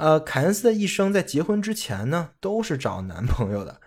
[0.00, 3.78] 呃，凯恩斯的一生在结婚之前呢，都是找男朋友的，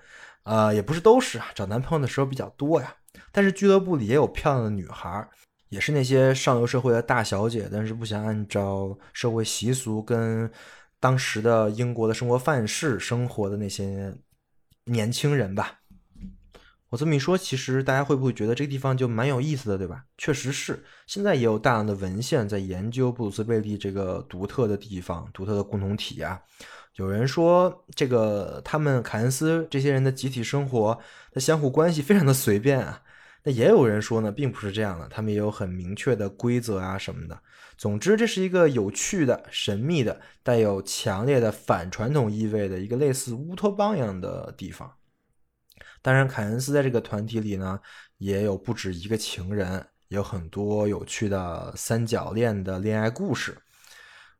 [0.44, 2.96] 呃，也不是都是啊，找男朋友的时候比较多呀。
[3.32, 5.28] 但是俱乐部里也有漂亮的女孩，
[5.70, 10.48] 也是那些上流社会的大小姐，但是不想按照社会习俗跟
[11.00, 14.16] 当时的英国的生活范式生活的那些
[14.86, 15.80] 年轻人吧。
[16.94, 20.06] 我这么一说，其实大家会不会觉得这个地方就蛮有意思的，对吧？
[20.16, 26.40] 确实是，现在也有大量的文献在研究布鲁斯贝利这个独特的地方、独特的共同体啊。
[26.98, 30.96] 有人说，这个他们凯恩斯这些人的集体生活
[31.32, 33.02] 的相互关系非常的随便啊。
[33.42, 37.36] 那也有人说呢，并不是这样的，他们也有很明确的规则啊什么的。
[37.76, 44.94] 总之，这是一个有趣的、神秘的、带有强烈的反传统意味的一个类似乌托邦一样的地方。
[46.04, 47.80] 当然，凯恩斯在这个团体里呢，
[48.18, 53.58] 也有不止一个情人，有很多有趣的三角恋的恋爱故事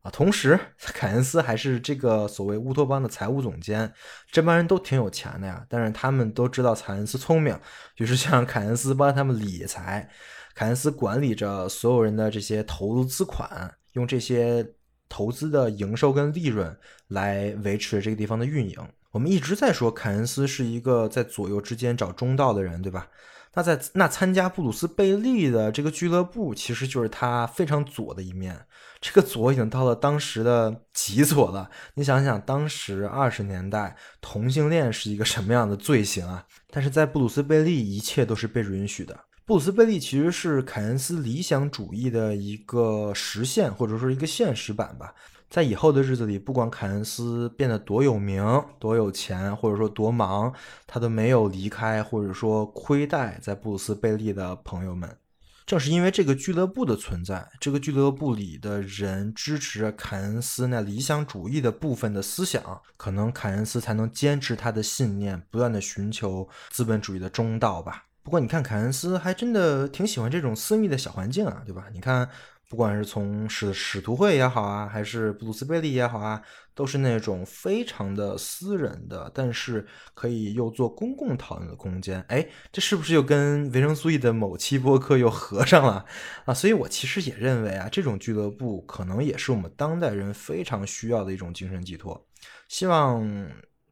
[0.02, 0.10] 啊。
[0.10, 3.90] 同时， 凯恩斯还是这个所谓乌托邦的财务总监，
[4.30, 5.64] 这帮人都挺有钱的呀。
[5.70, 7.58] 但是他们都知道凯恩斯聪明，
[7.96, 10.06] 于是让凯恩斯帮他们理财。
[10.54, 14.64] 凯恩斯管理着所有人的这些投资款，用这些
[15.08, 18.78] 投资的营收跟利润来维持这个地方的运营。
[19.14, 23.06] 我们一直在说凯恩斯是一个在左右之间找中道的人，对吧？
[23.54, 28.66] 那在那参加布鲁斯贝利的这个俱乐部，其实就是他非常左的一面。
[29.00, 31.70] 这个左已经到了当时的极左了。
[31.94, 36.44] 你想想，当时二十年代同性恋是一个什么样的罪行啊？
[36.72, 39.16] 但是在布鲁斯贝利，一切都是被允许的。
[39.46, 45.14] 布鲁斯贝利其实是凯恩斯理想主义的一个实现，或者说一个现实版吧。
[45.54, 48.44] 在以后的日子里，不管凯恩斯变得多有名、
[48.80, 50.52] 多有钱，或者说多忙，
[50.84, 55.16] 他都没有离开或者说亏待在布鲁斯贝利的朋友们。
[55.64, 68.06] 正是因为这个俱乐部的存在，这个俱乐部里的人支持着凯恩斯那理想主义的部分的思想，可能凯恩斯才能坚持他的信念，不断的寻求资本主义的中道吧。
[68.24, 71.84] 不过，你看凯恩斯还真的挺喜欢这种私密的小环境啊，对吧？
[71.92, 72.28] 你看。
[72.68, 76.42] 不管是从使使徒会也好啊，还是布鲁斯贝利也好啊，
[76.74, 82.20] 都是那种非常的私人的，但是可以又做公共讨论的空间。
[82.28, 86.04] 哎，这是不是又跟维生素 E 的某期播客又合上了
[86.46, 86.54] 啊？
[86.54, 92.26] 所以我其实也认为啊，这种俱乐部可能也是我们当代人非常需要的一种精神寄托。
[92.68, 93.22] 希望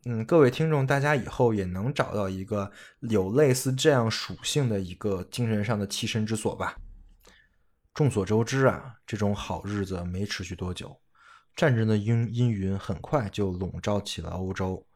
[0.04, 2.68] 嗯，各位听众大家以后也能找到一个
[3.02, 6.74] 有类似这样属性的一个精神上的栖身之所吧。
[7.94, 10.98] 众所周知啊，这种好日子没持续多久，
[11.54, 14.86] 战争的阴阴云很快就笼罩起了欧洲。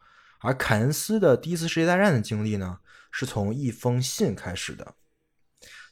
[0.41, 2.79] 而凯恩斯的第一次世界大战的经历呢，
[3.11, 4.95] 是从一封信开始的。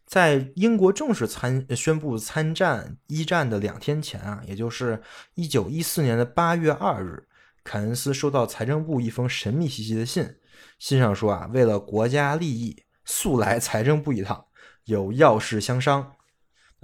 [0.06, 5.02] 在英国正式参宣布参战一战的两天前啊，也就是
[5.34, 7.26] 一九一四年的八月二日，
[7.62, 10.36] 凯恩斯收到财政部一封神秘兮兮的信，
[10.78, 14.46] 信上说啊，为了国家利益，速来财政部一趟，
[14.84, 16.14] 有要事相商。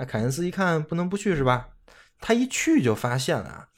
[0.01, 1.69] 那凯恩斯一看不能不去是吧？
[2.21, 3.69] 他一去就发现了啊，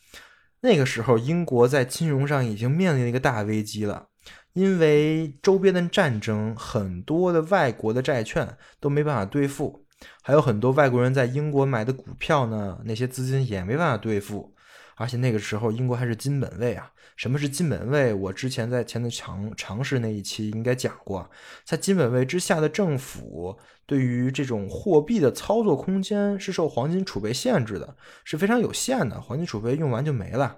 [0.61, 4.07] 那个时候英国在金融上已经面临了一个大危机了，
[4.53, 9.85] 因为周边的战争，很多的外国的债券都没办法兑付，
[10.23, 14.55] 还有很多外国人在英国买的股票呢，那些资金也没办法兑付。
[14.95, 16.92] 而且那个时候英国还是金本位啊。
[17.17, 18.13] 什么是金本位？
[18.13, 21.31] 我之前在前的常常识那一期应该讲过，
[21.65, 23.59] 在金本位之下的政府。
[23.85, 29.21] 对于这种货币的操作空间是受黄金储备限制的，是非常有限的。
[29.21, 30.57] 黄金储备用完就没了，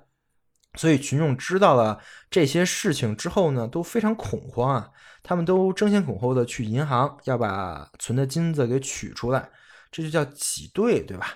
[0.74, 4.90] 所以群众知道了这些事情之后呢，都非常恐慌啊！
[5.22, 9.50] 他们都争先恐后的去银行要把存的金子给取出来，
[9.90, 11.34] 这就叫挤兑，对吧？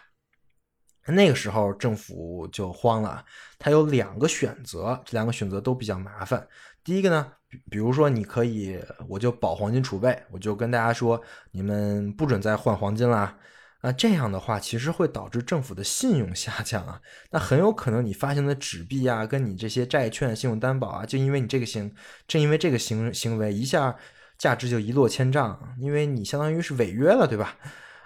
[1.13, 3.25] 那个时候政府就慌了，
[3.59, 6.47] 他有两个选择，这两个选择都比较麻烦。
[6.85, 7.33] 第一个呢？
[7.49, 8.79] 比比如说，你可以，
[9.09, 11.19] 我就保黄金储备，我就跟大家说，
[11.53, 13.39] 你们不准再换黄金啦。
[13.81, 17.01] 那这样的话，其实会导致政府的信用下降啊。
[17.31, 21.91] 那很有可能你发行的纸币啊，跟你这些债券、信用担保啊，就因为你这个行，
[22.27, 23.97] 正因为这个行行为，一下
[24.37, 27.57] 价值就一落千丈，因为你相当于是违约了，对吧？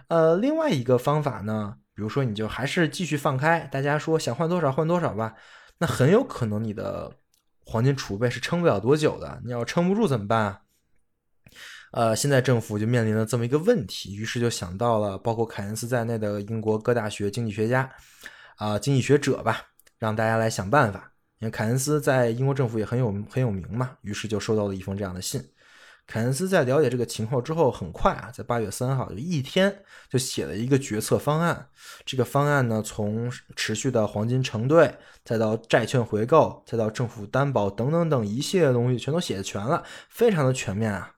[0.09, 5.37] 呃，另外一个方法呢，比如说你就还是继续放开，大家说想换多少换多少吧，
[5.79, 7.13] 那很有可能你的。
[7.65, 10.61] 黄金储备是撑不了多久的，你要撑不住怎么办啊？
[11.93, 17.89] 呃，现在政府就面临了这么一个问题，于是就想到了包括凯恩斯在内的英国各大学经济学家，
[18.57, 19.63] 啊，经济学者吧，
[19.97, 21.13] 让大家来想办法。
[21.39, 25.41] 因为凯恩斯在英国政府也很有很有名嘛，于是就收到了一封这样的信。
[26.07, 31.69] 凯恩斯在了解这个情况之后，很快啊，在八月三号就一天就写了一个决策方案。
[32.05, 34.95] 这个方案呢，从持续的黄金承兑，
[35.25, 41.13] 再到债券回购，再到政府担保等等等一系列东西，全都写全了，非常的全面啊。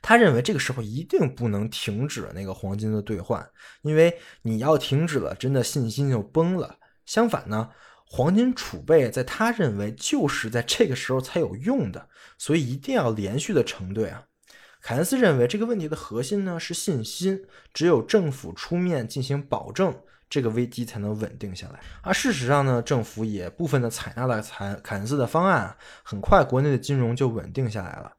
[0.00, 3.48] 他认为这个时候一定不能停止那个黄金的兑换，
[3.82, 6.76] 因为你要停止了，真的信心就崩了。
[7.06, 7.70] 相反呢。
[8.10, 12.08] 黄金储备在他认为就是在这个时候才有用的，
[12.38, 14.24] 所以一定要连续的承兑啊。
[14.80, 19.94] 凯恩斯认为这个问题的核心呢是信心，只有政府出面进行保证，
[20.30, 21.80] 这个危机才能稳定下来。
[22.00, 28.12] 而事实上呢，政府也部分的采纳了凯凯恩斯的方案，很快国内的金融就稳定下来了。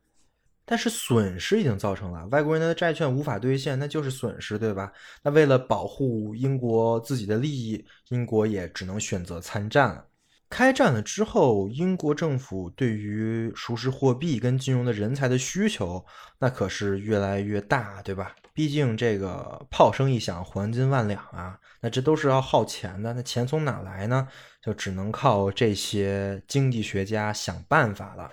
[0.66, 4.92] 但是损失已经造成了，外国人的债券无法兑现，那就是损失，对吧？
[5.24, 10.06] 那为了保护英国自己的利益，英国也只能选择参战了。
[10.50, 16.04] 开战了之后，英国政府对于熟识货币跟金融的人才的需求，
[16.40, 18.36] 那可是越来越大，对吧？
[18.54, 23.14] 毕竟这个炮声一响，黄金万两啊，那这都是要耗钱的。
[23.14, 24.28] 那钱从哪来呢？
[24.62, 28.32] 就只能靠这些经济学家想办法了。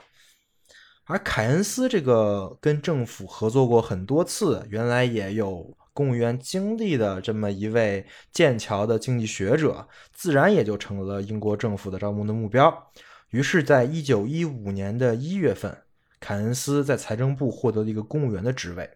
[1.05, 12.93] 而凯恩斯这个跟政府合作过很多次，原来也有公务员经历的这么一位剑桥的经济学者，自然也就成了英国政府的招募的目标。
[13.31, 15.75] 于是，在一九一五年的一月份，
[16.21, 18.89] 凯恩斯在财政部获得了一个公务员的职位。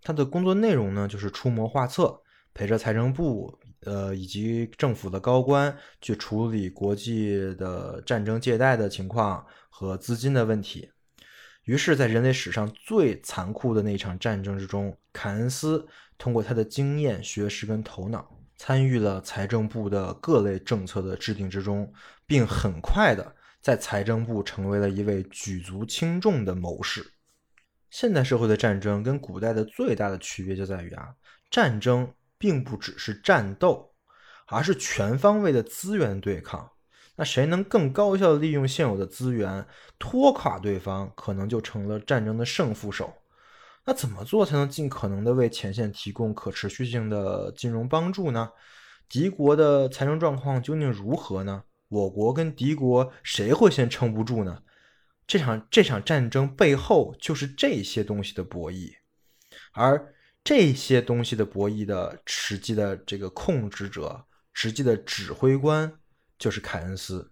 [0.00, 2.22] 他的工作内容呢，就是出谋划策，
[2.54, 10.88] 陪着财政部呃以及政府的高官去处理国际的战争借贷的情况和资金的问题。
[11.64, 15.86] 于是，在人类史上最残酷的那场战争之中，凯恩斯
[16.22, 21.92] 通过他的经验、学识跟头脑，参与了财政部的各类政策的制定之中，
[22.28, 27.04] 并很快的在财政部成为了一位举足轻重的谋士。
[27.90, 31.08] 现代社会的战争跟古代的最大的区别就在于啊，
[31.50, 32.08] 战争
[32.38, 33.90] 并不只是战斗，
[34.46, 36.70] 而是全方位的资源对抗。
[37.16, 39.66] 那谁能更高效的利用现有的资源
[39.98, 43.12] 拖垮对方，可能就成了战争的胜负手。
[43.84, 48.50] 那怎么做才能尽可能的为前线提供可持续性的金融帮助呢？
[49.08, 51.64] 敌国的财政状况究竟如何呢？
[51.88, 54.62] 我国跟敌国谁会先撑不住呢？
[55.26, 58.92] 这场这场战争背后就是这些东西的博弈，
[59.72, 60.14] 而
[60.44, 65.98] 这些东西的博弈的实际的这个控制者，实际的指挥官。
[66.38, 67.30] 就是凯恩斯。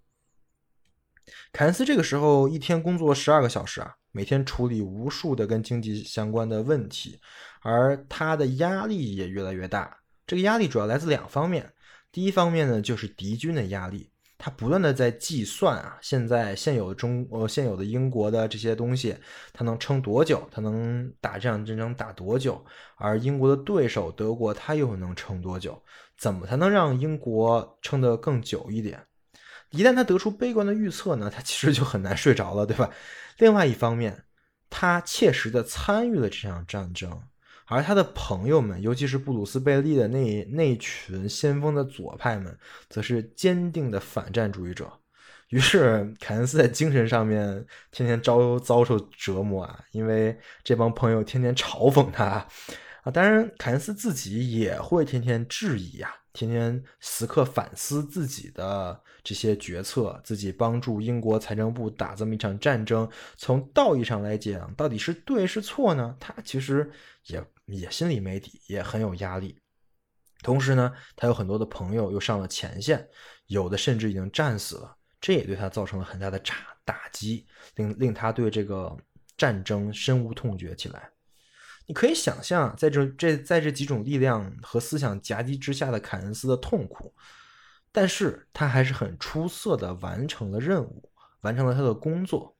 [1.51, 7.19] 凯恩斯这个时候一天工作十二个小时啊，每天处理无数的跟经济相关的问题，
[7.63, 9.97] 而他的压力也越来越大。
[10.27, 11.73] 这个压力主要来自两方面，
[12.13, 19.17] 第一方面呢就是敌军的压力，他不断的在计算啊，现在现有的中呃现有的英国的这些东西，
[19.53, 20.49] 他能撑多久？
[20.51, 22.65] 他能打这场战争打多久？
[22.97, 25.81] 而英国的对手德国，他又能撑多久？
[26.17, 29.05] 怎么才能让英国撑得更久一点？
[29.71, 32.91] 一旦他得出悲观的预测呢，他其实就很难睡着了，对吧？
[33.39, 34.25] 另外一方面，
[34.69, 37.23] 他切实的参与了这场战争，
[37.67, 42.59] 而他的朋友们，尤其是布鲁斯贝利的那那群先锋的左派们，
[42.89, 44.91] 则是坚定的反战主义者。
[45.51, 52.47] 于是，凯恩斯在精神上面天天遭遭受折磨啊，因为这帮朋友天天嘲讽他。
[53.03, 66.17] 啊，当然，凯恩斯自己也会天天质疑呀，天天时刻反思自己的这些决策，自己帮助英国财政部打这么一场战争，从道义上来讲，到底是对是错呢？
[66.19, 66.91] 他其实
[67.27, 69.57] 也也心里没底，也很有压力。
[70.43, 73.07] 同时呢，他有很多的朋友又上了前线，
[73.47, 76.55] 有的甚至已经战死了，这也对他造成了很大的打
[76.85, 77.47] 打击，
[77.77, 78.97] 令令他对这个
[79.37, 81.11] 战争深恶痛绝起来。
[81.87, 87.13] 你可以想象，在这这在这几种力量和思想夹击之下的凯恩斯的痛苦，
[87.93, 91.11] 但是他还是很出色的完成了任务，
[91.41, 92.57] 完成了他的工作。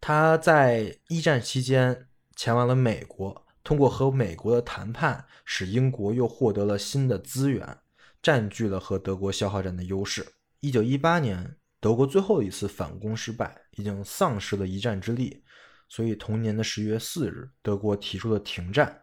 [0.00, 7.78] 他在一战期间前往了美国，通过和美国的谈判，使英国又获得了新的资源，
[8.22, 10.26] 占据了和德国消耗战的优势。
[10.60, 15.44] 一九一八年，德国最后一次反攻失败，已经丧失了一战之力。
[15.88, 19.02] 所以，同年的十月四日，德国提出了停战，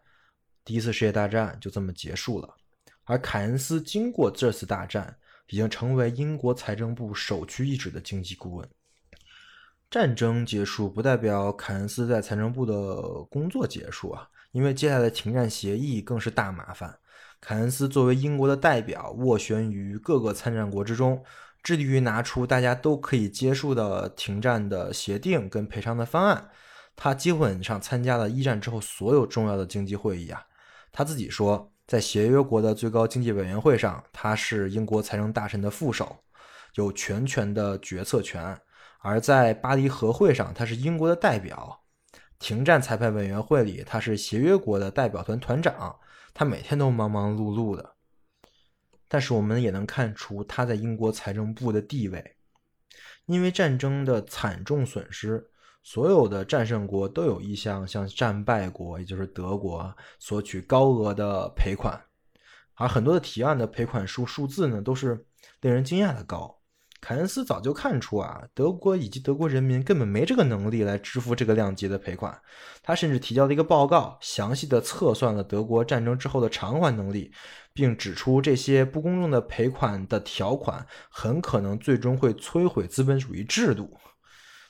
[0.64, 2.57] 第一次世界大战就这么结束了。
[3.08, 5.16] 而凯恩斯经过这次大战，
[5.48, 8.68] 已经成为英国财政部首屈一指的经济顾问。
[9.90, 16.98] 战争结束不代表凯恩斯在财政部的工作结束啊，因为接下来的停战协议更是大麻烦。
[17.40, 21.24] 凯恩斯作为英国的代表，斡旋于各个参战国之中，
[21.62, 26.50] 致力于拿出大家都可以接受的停战的协定跟赔偿的方案。
[26.94, 30.42] 他基本上参加了一战之后所有重要的经济会议啊。
[30.92, 36.18] 他自己说，在协约国的最高经济委员会上，他是英国财政大臣的副手，
[36.74, 38.60] 有全权的决策权。
[39.00, 41.80] 而在巴黎和会上，他是英国的代表；
[42.38, 45.98] 停战裁判委员会里，他是协约国的代表团团长。
[46.34, 47.94] 他每天都忙忙碌碌的，
[49.08, 52.36] 但是我们也能看出他在英国财政部的地位。
[53.24, 55.48] 因为战争的惨重损失，
[55.90, 61.98] 所有的战胜国都有意向向战败国，也就是德国索取高额的赔款，
[62.74, 65.24] 而很多的提案的赔款数数字呢，都是
[65.62, 66.54] 令人惊讶的高。
[67.00, 72.38] 凯恩斯早就看出啊，德国以及德国人民根本没这个能力来支付这个量级的赔款。
[72.82, 77.32] 他甚至提交了一个报告，详细的测算了德国战争之后的偿还能力，
[77.72, 83.96] 并指出这些不公正的赔款的条款很可能最终会摧毁资本主义制度。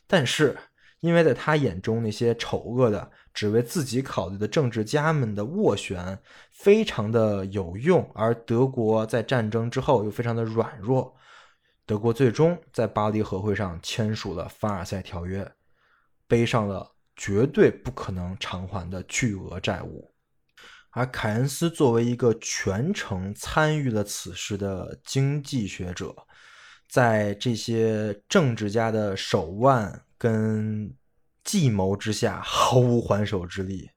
[0.06, 0.56] 但是，
[1.00, 6.18] 因为在他眼中，那些丑恶的、只为自己考虑的政治家们的斡旋
[6.50, 11.14] 非常的有用，而德国在战争之后又非常的软弱。
[11.86, 15.50] 德国最终在巴黎和会上签署了凡尔赛条约，
[16.26, 20.10] 背上了绝对不可能偿还的巨额债务。
[20.90, 26.14] 而凯恩斯作为一个全程参与了此事的经济学者，
[26.88, 30.92] 在这些政治家的手腕跟
[31.44, 33.88] 计谋之下，毫无还手之力。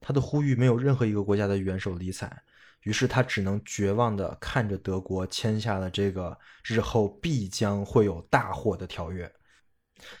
[0.00, 2.42] 他的呼吁没有任何一个国家的元首理睬。
[2.82, 9.32] 于是他只能绝望地看着德国签下了这个日后必将会有大祸的条约。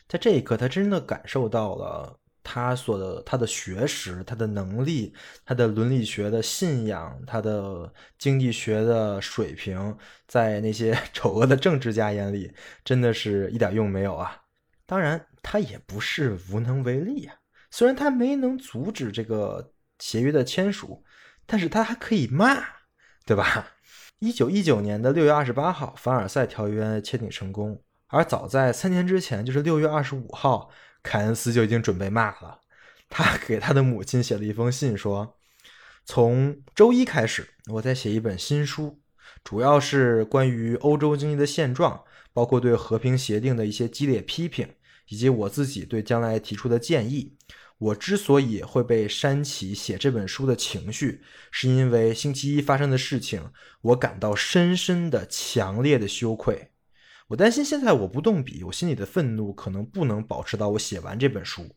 [0.08, 5.14] 在这一刻，他真的感受到了他所的他的学识、他的能力、
[5.44, 9.94] 他的伦理学的信仰、他的经济学的水平，
[10.26, 12.50] 在那些 丑恶的政治家眼里，
[12.82, 14.43] 真的是一点用没有啊！
[14.86, 17.34] 当然，他也不是无能为力啊。
[17.70, 21.04] 虽然他没能阻止这个协约的签署。
[21.46, 22.56] 但是他还可以骂，
[23.26, 23.68] 对吧？
[24.18, 27.78] 一九一九年的六月二十八号，凡尔赛条约签订成功。
[28.06, 30.70] 而早在三年之前，就是六月二十五号，
[31.02, 32.58] 凯恩斯就已经准备骂了。
[33.10, 35.36] 他 给他的母亲写了一封信，说
[36.06, 38.98] ：“从周一开始，我在写一本新书，
[39.44, 42.02] 主要是关于欧洲经济的现状，
[42.34, 44.68] 包括对和平协定的一些激烈批评，
[45.08, 47.38] 以及我自己对将来提出的建议。”
[47.76, 53.50] 我之所以会被煽起写这本书的情绪，是因为星期一发生的事情，
[53.82, 56.70] 我感到深深的、强烈的羞愧。
[57.28, 61.74] 我担心现在我不动笔，我心里的愤怒可能不能保持到我写完这本书。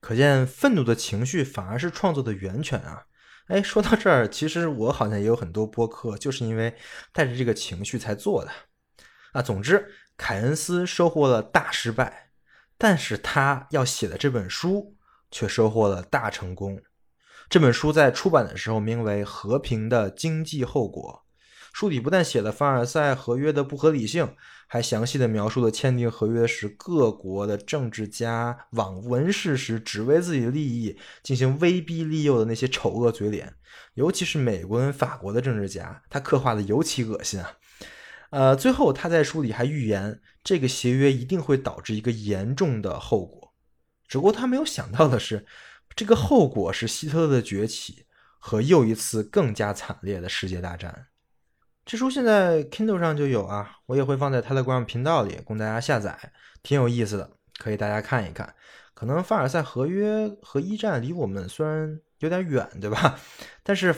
[0.00, 3.04] 可见，愤怒的情绪反而是创作的源泉啊！
[3.48, 6.74] 哎，说到这儿，其实我好像也有很多播客，就是因为
[7.12, 8.50] 带着这个情绪才做的。
[9.38, 12.30] 啊，总之，凯恩斯收获了大失败。
[12.76, 14.96] 但是他要写的这本书
[15.30, 16.80] 却收获了大成功。
[17.48, 21.24] 这本书在出版的时候名为《和平的经济后果》。
[21.72, 24.34] 书里不但写了凡尔赛合约的不合理性，
[24.66, 33.54] 还详细的描述了签订合约时各国的政治家罔闻事实，只为自己的利益进行威逼利诱的那些丑恶嘴脸。
[33.94, 37.52] 尤其是美国跟法国的政治家，他刻画的尤其恶心啊。
[38.30, 43.54] 呃，最后他在书里还预言，这个协约一定会导致一个严重的后果。
[44.06, 45.46] 只不过他没有想到的是，
[45.96, 48.04] 这个后果是希特勒的崛起
[48.38, 51.06] 和又一次更加惨烈的世界大战。
[51.86, 58.54] 这书现在 Kindle 上就有啊，我也会放在 Telegram 频道里供大家下载，挺有意思的，可以大家看一看。
[58.92, 63.18] 可能凡尔赛合约和一战离我们虽然有点远，对吧？
[63.64, 63.94] 但是。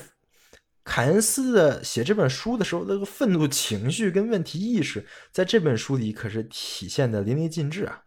[0.82, 8.04] 凯恩斯的写这本书的时候，那个愤怒情绪跟问题意识，在这本书里可是体现的淋漓尽致啊。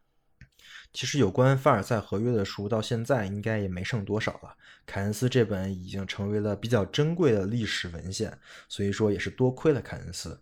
[0.92, 4.56] 其实有关凡尔赛合约的书，到现在应该也没剩多少了。
[4.86, 10.42] 凯恩斯这本已经成为了比较珍贵的历史文献，所以说也是多亏了凯恩斯。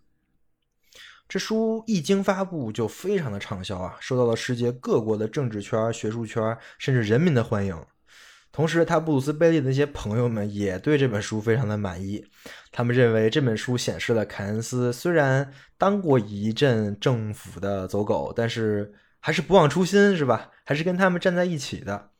[1.28, 7.74] 这书一经发布就非常的畅销啊，受到了世界各国的政治圈、学术圈甚至人民的欢迎。
[8.52, 12.22] 同时，他布鲁斯·贝利的那些朋友们也对这本书非常的满意。
[12.70, 20.50] 他们认为这本书显示了凯恩斯虽然当过一阵政府的走狗，但是还是不忘初心，是吧？
[20.64, 22.10] 还是跟他们站在一起的。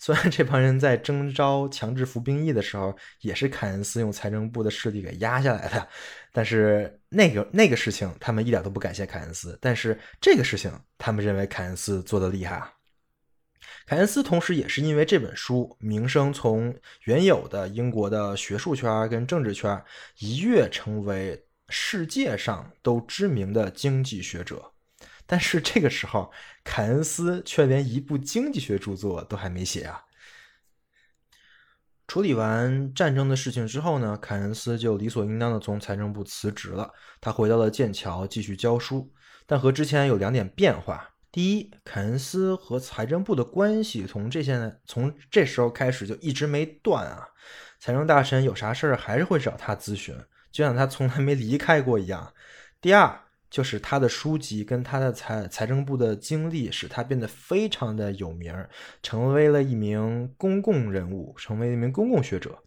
[0.00, 5.88] 虽然这帮人在征召强制服兵役的时候，也是凯恩斯用财政部的势力给压下来的，
[6.32, 12.72] 但是那个那个事情他们一点都不感谢凯恩斯，但是这个事情他们认为凯恩斯做的厉害啊。
[13.88, 19.82] 凯恩斯同时也是因为这本书，名声从原有的英国的学术圈跟政治圈
[20.18, 24.72] 一跃成为世界上都知名的经济学者。
[25.24, 26.30] 但是这个时候，
[26.62, 30.04] 凯恩斯却连一部经济学著作都还没写啊。
[32.06, 36.92] 处理完战争的事情之后呢，凯恩斯就理所应当的从财政部辞职了。
[37.22, 39.10] 他回到了剑桥继续教书，
[39.46, 41.14] 但和之前有两点变化。
[41.30, 47.28] 第一，凯恩斯和财政部的关系从这些从这时候开始就一直没断啊。
[47.78, 50.16] 财政大臣有啥事儿还是会找他咨询，
[50.50, 52.32] 就像他从来没离开过一样。
[52.80, 53.20] 第二。
[53.50, 58.54] 就是他的书籍跟他的财财政部的经历，使他变得非常的有名，
[59.02, 62.62] 成为了一名公共人物，成为一名公共学者，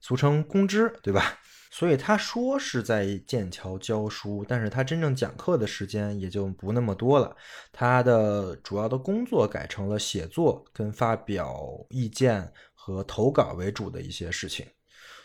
[0.00, 1.40] 俗称公知，对吧？
[1.70, 7.34] 所以他说是在剑桥教书，但是他真正讲课的时间也就不那么多了。
[7.72, 11.56] 他的主要的工作改成了写作跟发表
[11.88, 14.66] 意见和投稿为主的一些事情。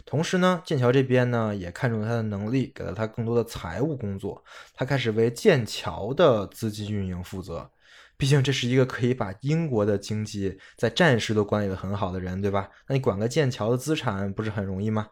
[0.05, 4.43] 同时呢，剑桥这边呢也看中了他的能力，给了他更多的财务工作。
[4.75, 7.71] 他开始为剑桥的资金运营负责。
[8.17, 12.69] 毕竟这是一个可以把英国的经济在战时都管理的很好的人，对吧？
[12.87, 15.07] 那你管个剑桥的资产不是很容易吗？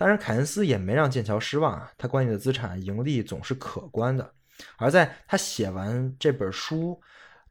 [0.00, 4.32] 当然，凯恩斯也没让剑桥失望啊，他管理的资产盈利总是可观的。
[4.78, 6.98] 而在他写完这本书，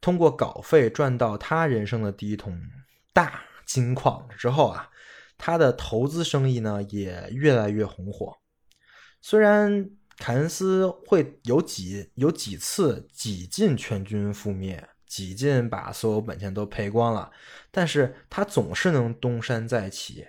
[0.01, 2.59] 通过稿费赚到他人生的第一桶
[3.13, 4.89] 大金矿之后啊。
[5.37, 8.35] 他的投资生意呢也越来越红火，
[9.21, 17.31] 虽然凯恩斯会有几有几次几近全军覆灭，几近把所有本钱都赔光了，
[17.71, 20.27] 但是他总是能东山再起，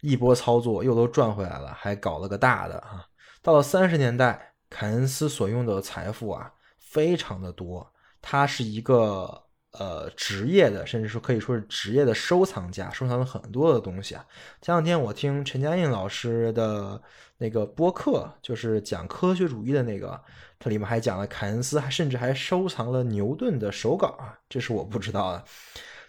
[0.00, 3.06] 一波操作又都赚回来了，还搞了个大的啊！
[3.42, 9.44] 到了三十年代，凯恩斯所拥有的财富啊非常的多，他是一个。
[9.78, 14.26] 呃，职业的，甚至说可以说是职业的收藏家，收藏了很多的东西啊。
[14.60, 17.00] 前两天我听陈嘉映老师的
[17.38, 20.20] 那个播客，就是讲科学主义的那个，
[20.58, 25.44] 它里面还讲了凯恩斯，还甚至还收藏了牛顿的手稿啊，这是我不知道的。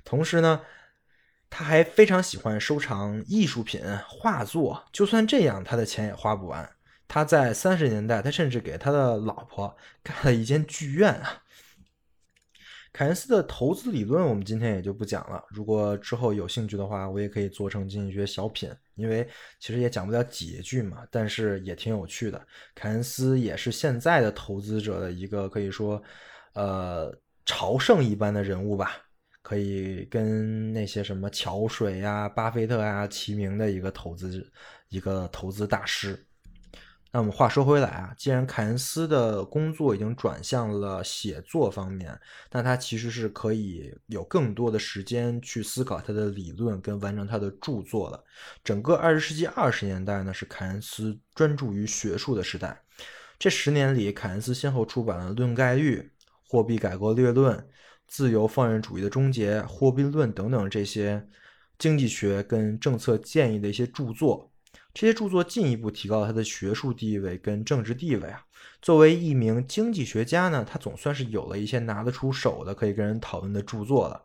[0.03, 0.59] 同时呢，
[1.51, 6.67] 他还非常喜欢收藏艺术品、画作，就算这样，他的钱也花不完。
[7.09, 11.43] 他在三十年代，他甚至给他的老婆 盖了一间剧院啊。
[12.93, 15.43] 凯恩斯的投资理论，我们今天也就不讲了。
[15.49, 19.27] 如果之后有兴趣的话，我也可以做成经济学小品，因为
[19.59, 22.41] 其实也讲不了几句嘛，但是也挺有趣的。
[22.73, 26.01] 凯恩斯也是现在的投资者的一个可以说，
[26.53, 27.13] 呃，
[27.45, 28.97] 朝圣一般的人物吧，
[29.51, 34.49] 可以跟那些什么桥水呀、巴菲特呀齐名的一个投资
[34.87, 36.25] 一个投资大师。
[37.11, 42.17] 那我们话说回来啊，既然凯恩斯的工作已经转向了写作方面，
[42.49, 48.23] 那他其实是可以有更多的时间去思考他的理论跟完成他的著作了。
[48.63, 52.81] 整个二十世纪二十年代呢，是凯恩斯专注于学术的时代。
[53.37, 55.97] 这十年里，凯恩斯先后出版了《论概率》
[56.49, 57.57] 《货币改革略论》
[58.11, 61.25] 《自由放任主义的终结》《货币论》等等这些
[61.79, 64.51] 经济学跟政策建议的一些著作。
[64.93, 68.43] 这些著作进一步提高了他的学术地位跟政治地位啊。
[68.81, 74.21] 作为一名经济学家呢，他总算是有了一些拿得出手的可以跟人讨论的著作了。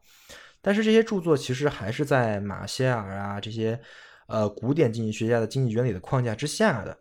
[0.61, 3.81] 但是这些著作其实还是在马歇尔啊这些
[4.27, 6.99] 呃古典经济学家的经济原理的框架之下的，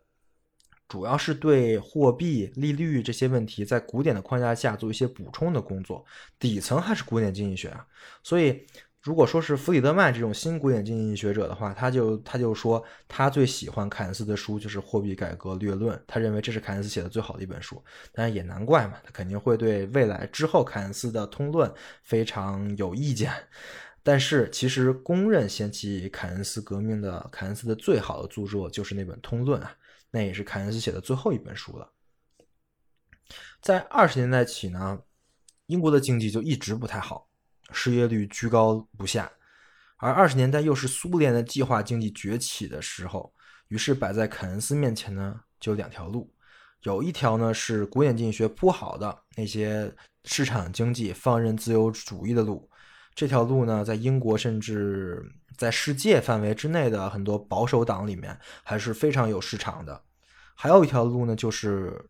[0.88, 6.06] 主要是对货币、利率这些问题在古典的框架下做一些补充的工作。
[6.40, 7.86] 底层还是古典经济学啊，
[8.24, 8.66] 所以。
[9.02, 17.80] 如果说是弗里德曼这种新古典经济学者的话，他就他就说他最喜欢凯恩斯的书就是《货币改革略论》，他认为这是凯恩斯写的最好的一本书。
[18.12, 21.72] 当然也难怪嘛，他肯定会对未来之后凯恩斯的通论
[22.02, 23.32] 非常有意见。
[24.02, 29.72] 但是其实公认掀起凯恩斯革命的凯恩斯的最好的著作就是那本《通论》啊，
[30.16, 31.91] 那也是凯恩斯写的最后一本书了。
[33.61, 35.01] 在二十年代起呢，
[35.66, 37.28] 英国的经济就一直不太好。
[37.72, 39.30] 失业率居高不下，
[39.97, 43.34] 而二十年代又是苏联的计划经济崛起的时候，
[43.68, 46.32] 于是摆在凯恩斯面前呢，就两条路，
[46.84, 49.93] 有一条呢是古典经济学铺好的那些
[50.24, 52.70] 市场经济放任自由主义的路，
[53.16, 55.22] 这条路呢，在英国甚至
[55.58, 60.03] 在世界范围之内的很多保守党里面还是非常有市场的，
[60.56, 62.10] 还有一条路呢，就是。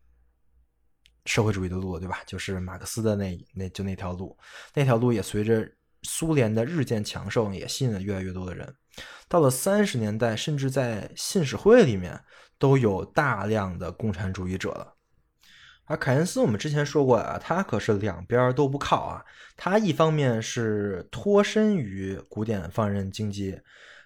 [1.28, 2.20] 社会主义的路，对吧？
[2.24, 4.38] 就是马克思的那那就那条路，
[4.72, 5.68] 那条路也随着
[6.04, 8.72] 苏联的日渐强盛也吸引了越来越多的人。
[9.28, 12.16] 到了三十年代，甚至在信使会里面
[12.60, 14.95] 都有大量的共产主义者了。
[15.86, 19.24] 而凯恩斯，我们之前说过啊，他可是两边都不靠啊。
[19.56, 23.58] 他一方面是脱身于古典放任经济，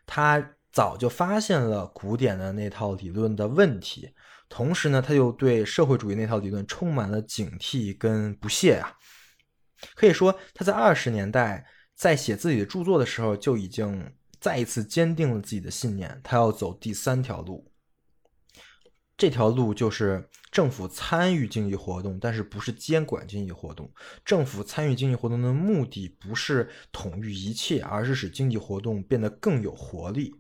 [0.07, 4.11] 他早就发现了古典的那套理论的问题，
[4.49, 8.93] 同时呢，他又对社会主义那套理论充满了警惕跟不屑啊。
[9.95, 17.70] 可以说，他在二十年代在写自己的著作的时候，就已经再一次坚定了自己的信念，他要走第三条路。
[19.21, 23.93] 这条路就是政府参与经济活动，但是不是监管经济活动。
[24.25, 30.35] 政府参与经济活动的目的不是统御一切，而是使经济活动变得更有活力。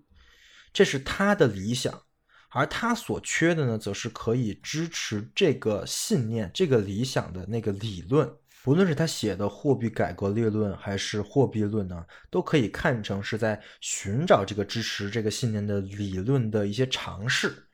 [0.72, 2.04] 这是他的理想，
[2.48, 8.32] 而他所缺的呢，则是可以支持这个信念、这个理想的那个理论。
[8.64, 17.66] 无论是他写的《货币改革列论》还是《货币论》呢，都可以看成是在寻找这个支持这个信念的理论的一些尝试。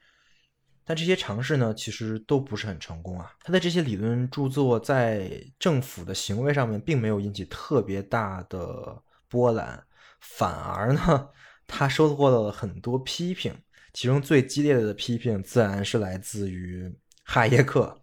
[0.86, 3.32] 但这些尝试呢，其实都不是很成功啊。
[3.42, 5.28] 他的这些理论著作在
[5.58, 9.82] 政府的行为上面并没有引起特别大的波澜，
[10.20, 11.28] 反而呢，
[11.66, 13.52] 他收获了很多批评。
[13.92, 18.00] 其中最激烈的批评自然是来自于哈耶克。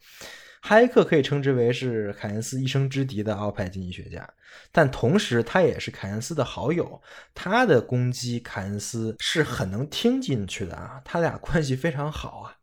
[0.62, 4.28] 哈耶克可以称之为是凯恩斯一生之敌的奥派经济学家，
[4.72, 7.02] 但同时他也是凯恩斯的好友。
[7.34, 12.56] 他的攻击凯恩斯是很能听进去的啊，他俩关系非常好啊。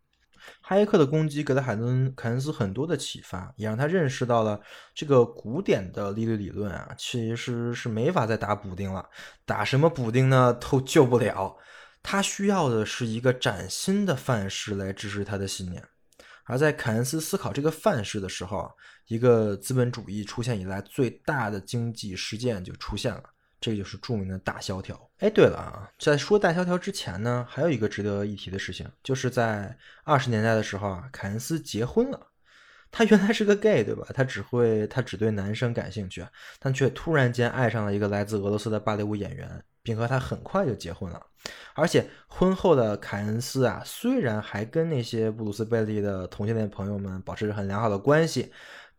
[0.70, 4.60] 哈耶克的攻击给了海伦凯恩斯很多的启发，也让他认识到了
[4.94, 9.04] 这个古典的利率理论啊，其实是没法再打补丁了。
[9.44, 10.54] 打什么补丁呢？
[10.60, 11.56] 都救不了。
[12.04, 15.82] 他需要的是一个崭新的范式来支持他的信念。
[16.44, 18.70] 而在凯恩斯思考这个范式的时候，
[19.08, 23.24] 一个资本主义出现以来最大的经济事件就出现了。
[23.60, 24.98] 这就是著名的大萧条。
[25.18, 32.28] 哎，对了啊，在说大萧条之前呢，还有一个值得一提的事情，就是在二十年代的时候啊，凯恩斯结婚了。
[32.92, 34.04] 他原来是个 gay，对吧？
[34.12, 36.26] 他只会他只对男生感兴趣，
[36.58, 41.24] 但却突然间爱上了一个来自俄罗斯的芭蕾舞演员，并和他很快就结婚了。
[41.74, 48.50] 而且婚后的凯恩斯啊，虽然还跟那些布鲁斯贝利的同性恋朋友们保持着很良好的关系，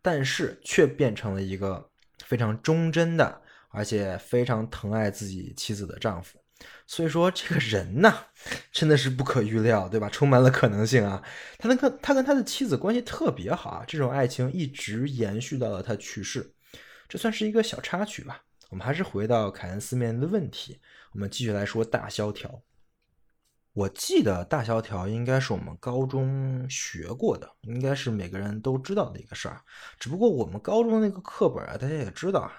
[0.01, 1.89] 但是却变成了一个
[2.23, 3.40] 非常忠贞的。
[3.71, 6.37] 而且非常疼爱自己妻子的丈夫，
[6.85, 8.13] 所以说这个人呢，
[8.71, 10.09] 真的是不可预料，对吧？
[10.09, 11.23] 充满了可能性啊！
[11.57, 16.53] 他跟他跟他的妻子关系特别好啊，这种爱情一直延续到了他去世，
[17.07, 18.43] 这算是一个小插曲吧。
[18.69, 20.79] 我们还是回到凯恩斯面临的问题，
[21.13, 22.61] 我们继续来说大萧条。
[23.73, 29.61] 我记得大萧条应该是我们高中学过的，应该是每个人都知道的一个事儿。
[29.97, 32.51] 只不过我们高中那个课本啊，大家也知道啊。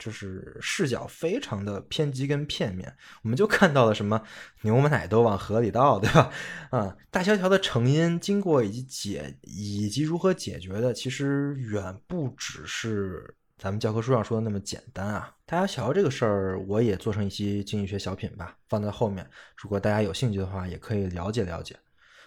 [0.00, 2.92] 就是视角非常的偏激跟片面，
[3.22, 4.20] 我们就看到了什么
[4.62, 6.32] 牛奶都往河里倒，对吧？
[6.70, 15.32] 啊，大萧条的成因、经过以及解以及如何解决的，其实远不只是咱们教科书上说的那么简单啊。
[15.44, 19.28] 大萧条这个事儿，我也做成一期经济学小品吧，放在后面。
[19.54, 21.76] 如果大家有兴趣的话，也可以了解了解。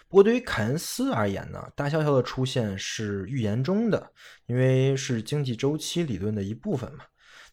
[0.06, 4.12] 不过对于凯恩斯而言呢，大萧条的出现是预言中的，
[4.46, 7.04] 因为是经济周期理论的一部分嘛。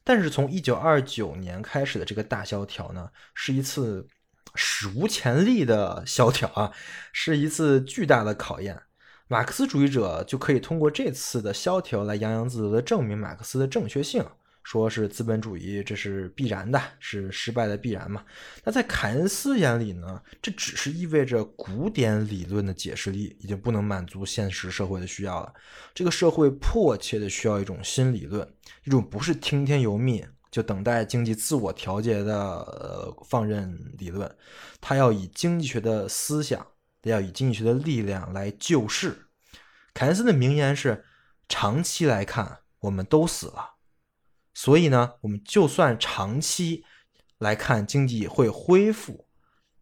[0.03, 4.07] 但是从一九二九年开始的这个大萧条呢，是一次
[4.55, 6.71] 史无前例的萧条啊，
[7.13, 8.81] 是一次巨大的考验。
[9.27, 14.25] 马克思主义者就可以通过这次的萧条来洋洋自得的证明马克思的正确性。
[14.63, 18.23] 说是资本主义，这是必然的，是失败的必然嘛？
[18.63, 20.21] 那在凯恩斯眼里呢？
[20.41, 25.53] 这只是意味着古典理论的解释力已经不能满足现实社会的需要了。
[25.93, 28.47] 这个社会迫切的需要一种新理论，
[28.83, 34.29] 一种不是听天由命就等待经济自我调节的呃放任理论，
[34.79, 36.65] 它要以经济学的思想，
[37.03, 39.27] 要以经济学的力量来救世。
[39.93, 41.03] 凯恩斯的名言是：
[41.49, 43.70] 长期来看，我们都死了。
[44.63, 46.85] 所以呢，我们就算长期
[47.39, 49.25] 来看经济会恢复，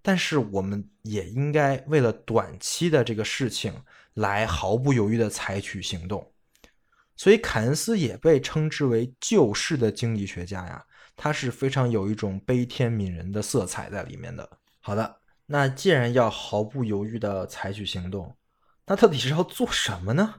[0.01, 6.31] 但是我们也应该为了短期的这个事情来毫不犹豫的采取行动。
[7.17, 10.85] 所以凯恩斯也被称之为救世的经济学家呀，
[11.17, 14.49] 他是非常有一种悲天悯人的色彩在里面的。
[14.79, 15.17] 好的，
[15.47, 18.33] 那既然要毫不犹豫的采取行动，
[18.85, 20.35] 那到底是要做什么呢？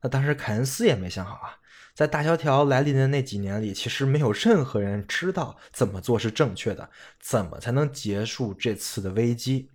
[0.00, 1.58] 那当时凯恩斯也没想好啊。
[1.94, 6.90] 在大萧条来临的那几年里，其实没有任何人知道怎么做是正确的，
[7.20, 9.70] 怎么才能结束这次的危机。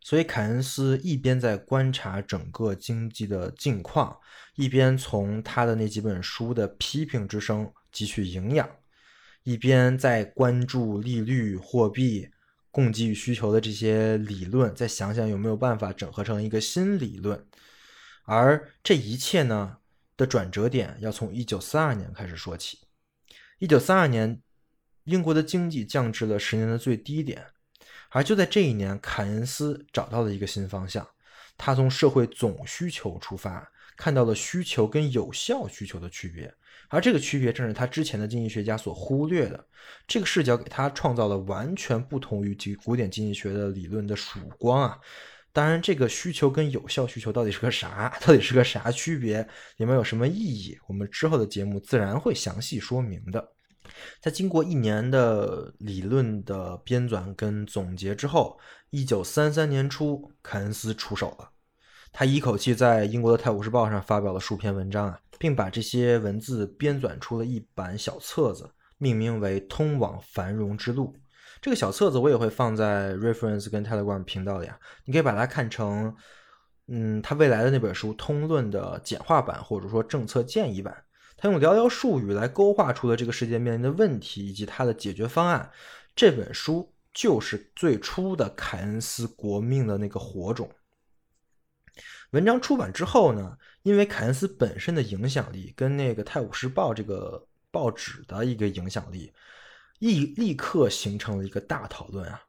[0.00, 4.16] 所以，凯恩斯一边在观察整个经济的境况，
[4.54, 8.70] 一边从他的那几本书的批评之声汲取营养，
[9.42, 12.28] 一边在关注利率、货币、
[12.70, 17.44] 供给与需求的这些理论，再想想有没有办法整合成一个新理论。
[18.22, 19.78] 而这一切呢
[20.18, 22.80] 的转折点要从一九三二年开始说起。
[23.58, 24.42] 一九三二年，
[25.04, 27.46] 英国的经济降至了十年的最低点，
[28.10, 31.08] 而就在这一年，凯恩斯找到了一个新方向。
[31.56, 36.52] 他从社会总需求出发，看到了需求跟有效需求的区别，
[36.88, 39.66] 而这个区别正是他之前的经济学家所忽略的。
[40.06, 44.98] 这个视角给他创造了完全不同于古古典经济学的理论的曙光啊！
[45.52, 48.16] 当然，这个需求跟有效需求到底是个啥？
[48.20, 49.40] 到底是个啥区别？
[49.78, 50.78] 里面有什么意义？
[50.86, 53.52] 我们之后的节目自然会详细说明的。
[54.20, 58.58] 在经过一年的理论的编纂跟总结之后，
[58.90, 61.50] 一九三三年初，凯恩斯出手了。
[62.12, 71.14] 他一口气在英国的《泰晤士报》上发表了数篇文章啊，并把这些文字编纂出了一版小册子，命名为《通往繁荣之路》。
[71.60, 76.14] 这个小册子我也会放在 Reference 跟 Telegram 频道里啊，你可以把它看成，
[76.86, 81.04] 嗯，他未来的那本书《通论》的简化版，或者说政策建议版。
[81.40, 85.70] 他用寥寥数语来勾画出了这个世界面临的问题以及它的解决方案。
[86.16, 90.68] 这本书就是最初的凯恩斯国命的那个火种。
[92.32, 99.32] 文章出版之后呢，因为凯恩斯本身的影响力跟那个《泰晤士报》这个报纸的一个影响力，
[99.98, 102.42] 立立刻形成了一个大讨论啊。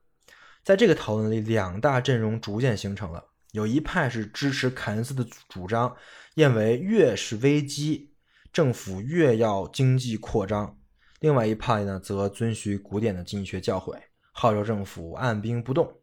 [0.63, 5.95] 在这个讨论里，两大阵容逐渐形成了，有一派是支持凯恩斯的主张，
[6.35, 8.13] 认为越是危机。
[8.51, 10.79] 政府越要经济扩张，
[11.19, 13.95] 另外一派呢则遵循古典的经济学教诲，
[14.31, 16.01] 号召政府按兵不动。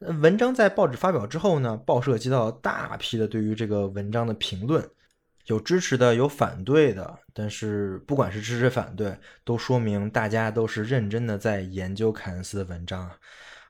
[0.00, 4.88] 文章在报纸发表之后呢，报社接到大批的对于这个文章的评论，
[5.46, 7.18] 有支持的，有反对的。
[7.32, 13.10] 但是不管是支持反对，都说明大家都是认真的在研究凯恩斯的文章。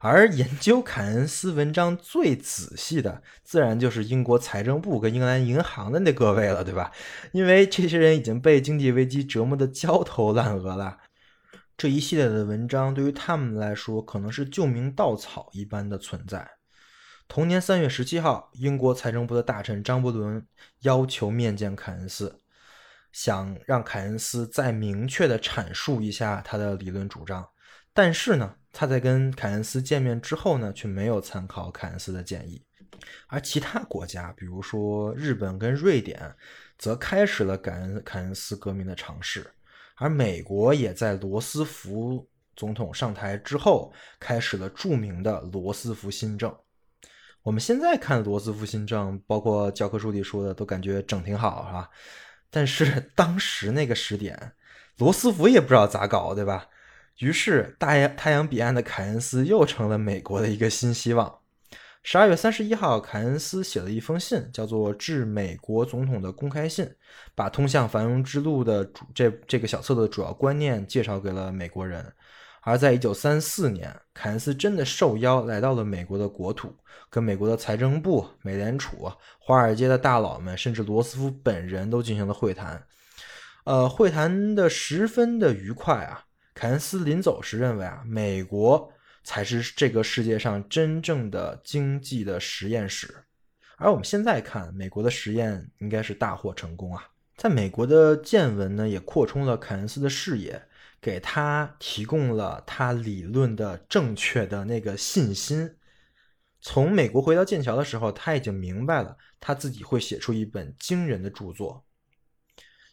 [0.04, 6.90] 而研究凯恩斯文章最仔细的，自然就是英国财政部跟英格兰银行的那各位了，对吧？
[7.30, 10.98] 因为这些人已经被经济危机折磨得焦头烂额了，
[11.76, 16.50] 这一系列的文章对于他们来说，可能是救命稻草一般的存在。
[17.32, 20.46] 同年三月十七号，英国财政部的大臣张伯伦
[20.80, 22.38] 要求面见凯恩斯，
[23.10, 27.48] 想让凯恩斯再明确的阐述一下他的理论主张，
[27.94, 28.56] 但是呢？
[28.70, 32.62] 他在跟凯恩斯见面之后呢，却没有参考凯恩斯的建议，
[33.28, 36.36] 而其他国家，比如说日本跟瑞典，
[36.76, 39.50] 则开始了凯恩凯恩斯革命的尝试，
[39.96, 46.54] 而美国也在罗斯福总统上台之后，开始了著名的罗斯福新政。
[47.42, 51.90] 我们现在看罗斯福新政，包括教科书里说的，都感觉整挺好，是吧？
[52.50, 54.52] 但是 当时那个时点，
[54.98, 56.68] 罗斯福也不知道咋搞，对吧？
[57.18, 61.40] 于是，大洋太阳彼岸的凯恩斯又成了美国的一个新希望。
[62.04, 66.84] 十二月三十一号，凯恩斯写了一封信，叫做《致美国总统的公开信》，
[67.34, 72.12] 把通向繁荣之路的主这这个小册子的主要观念介绍给了美国人。
[72.62, 76.74] 而在一九三四年，凯恩斯真的受邀来到了美国的国土，
[77.10, 82.82] 跟美国的财政部、美联储、华尔街的大佬们，甚至罗斯福本人都进行了会谈。
[83.64, 86.24] 呃，会谈的十分的愉快啊。
[86.54, 88.92] 凯恩斯临走时认为啊，美国
[89.24, 93.12] 才是这个世界上真正的经济的实验室，
[93.76, 97.04] 而我们现在看，美国的实验应该是大获成功啊。
[97.36, 100.62] 在美国的见闻呢，也扩充了凯恩斯的视野，
[101.02, 105.76] 给他提供了他理论的正确的那个信心。
[106.60, 111.84] 从美国回到剑桥的时候，他已经明白了他自己会写出一本惊人的著作。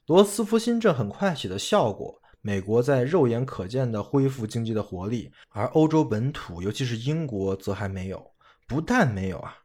[0.08, 2.20] 罗斯福新政很快起了效果。
[2.42, 8.32] 美国在肉眼可见地恢复经济的活力，而欧洲本土，尤其是英国，则还没有。
[8.66, 9.58] 不但没有啊，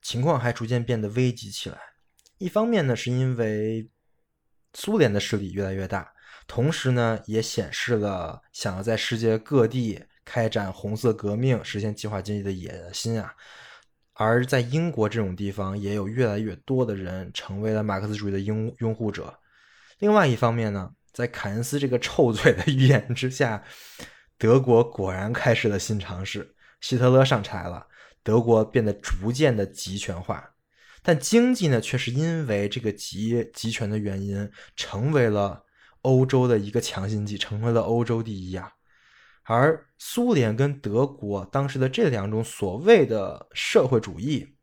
[0.00, 1.78] 情况还逐渐变得危急起来。
[2.38, 3.86] 一方面呢，是因为
[4.72, 6.10] 苏联的势力越来越大，
[6.54, 13.32] 同时呢，也显示了想要在世界各地开展红色革命、实现计划经济的野心啊。
[14.12, 19.32] 而在英国这种地方，也有越来越多的人成为了马克思主义的拥拥护者。
[20.00, 20.90] 另外一方面呢。
[21.14, 23.62] 在凯恩斯这个臭嘴的预言之下，
[24.38, 26.54] 德国果然开始了新尝试。
[26.80, 27.86] 希特勒上台了，
[28.22, 30.54] 德国变得逐渐的集权化，
[31.02, 35.62] 但经济呢，却是因为这个集集权的原因，成为了
[36.02, 38.74] 欧洲的一个强心剂，成为了欧洲第一啊。
[39.44, 44.54] 而苏联跟德国当时的这两种所谓的社会主义，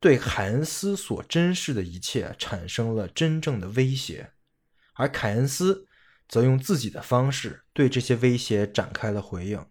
[0.00, 4.32] 对凯恩斯所珍视的一切产生了真正的威胁。
[4.94, 5.86] 而凯恩斯
[6.28, 9.64] 则用自己的方式对这些威胁展开了回应，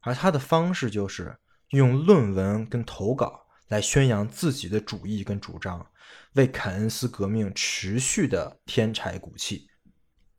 [0.00, 1.36] 而他的方式就是
[1.70, 5.86] 用论文跟投稿来宣扬自己的主义跟主张，
[6.32, 9.68] 为凯恩斯革命持续的添柴鼓气。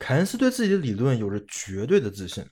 [0.03, 2.45] 凯恩斯对自己的理论有着绝对的自信。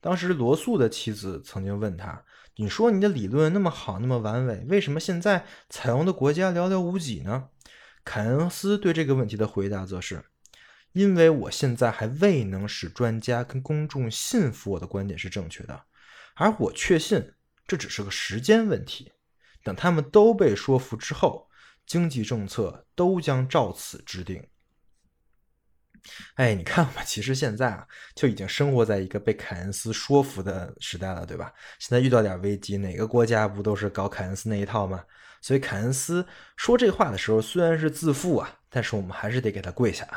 [0.00, 2.20] 当时罗素的妻子曾经问他
[2.58, 7.48] ：“你说你的理论那么好，那么完美，为什么现在采用的国家寥寥无几呢？”
[8.04, 10.20] 凯恩斯对这个问题的回答则是
[10.94, 15.80] ：“因为我现在还未能使专家跟公众信服我的观点是正确的，
[16.34, 17.32] 而我确信
[17.68, 19.12] 这只是个时间问题。
[19.62, 21.48] 等他们都被说服之后，
[21.86, 24.44] 经济政策都将照此制定。”
[26.34, 31.52] 哎，你看嘛，其实现在啊，就已经生活在一个被凯恩斯说服的时代了，对吧？
[31.78, 35.04] 现在遇到点危机，哪个国家不都是搞凯恩斯那一套吗？
[35.42, 36.26] 所以凯恩斯
[36.56, 40.08] 说这话的时候，虽然是自负啊，但是我们还是得给他跪下。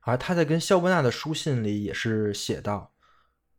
[0.00, 2.92] 而他在跟肖伯纳的书信里也是写道：“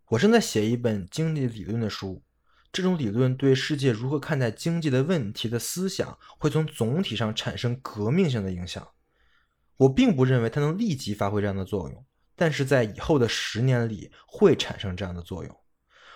[0.09, 2.23] 我正在写一本经济理论的书，
[2.71, 8.87] 这种理论对世界如何看待经济的问题的思想，会从总体上产生革命性的影响。”
[9.81, 12.05] 我并不认为它能立即发挥这样的作用，
[12.35, 15.57] 但是在以后的十年里会产生这样的作用。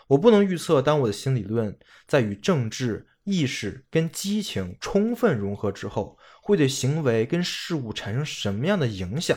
[0.07, 9.35] 我不能预测，当我的新理论在与政治意识跟激情充分融合之后，会对行为跟事物产生什么样的影响。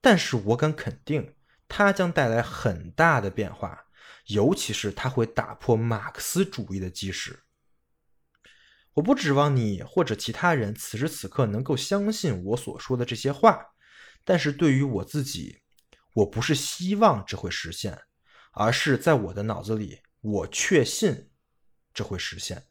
[0.00, 1.34] 但是我敢肯定，
[1.66, 3.86] 它将带来很大的变化，
[4.26, 7.36] 尤其是它会打破马克思主义的基石。
[8.96, 13.62] 我不指望你或者其他人此时此刻能够相信我所说的这些话，
[14.24, 15.60] 但是对于我自己，
[16.14, 17.98] 我不是希望这会实现，
[18.52, 21.28] 而是在我的脑子里，我确信
[21.92, 22.64] 这会实现。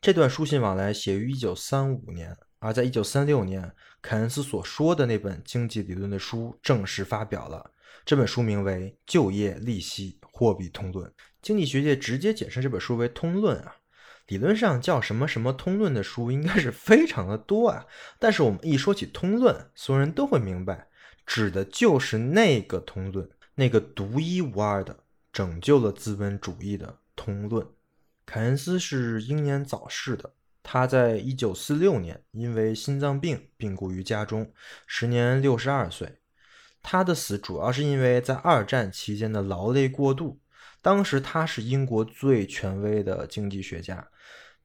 [0.00, 7.72] 这段书信往来写于一九三五年，而在一九三六年，凯恩斯所说的那本经济理论的书正式发表了。
[8.04, 11.10] 这本书名为《就业、利息、货币通论》，
[11.42, 13.74] 经济学界直接简称这本书为《通论》啊。
[14.26, 17.84] 理论上叫什么什么通论的书应该是非常的多啊，
[18.18, 20.88] 但是我们一说起通论，所有人都会明白，
[21.26, 25.00] 指的就是那个通论，那个独一无二的
[25.30, 27.66] 拯救了资本主义的通论。
[28.24, 34.50] 凯恩斯是英年早逝的，他在一九四六年因为心脏病病故于家中，
[34.86, 36.20] 时年六十二岁。
[36.82, 40.40] 他的死主要是因为在二战期间的劳累过度。
[40.84, 44.06] 当时他是英国最权威的经济学家。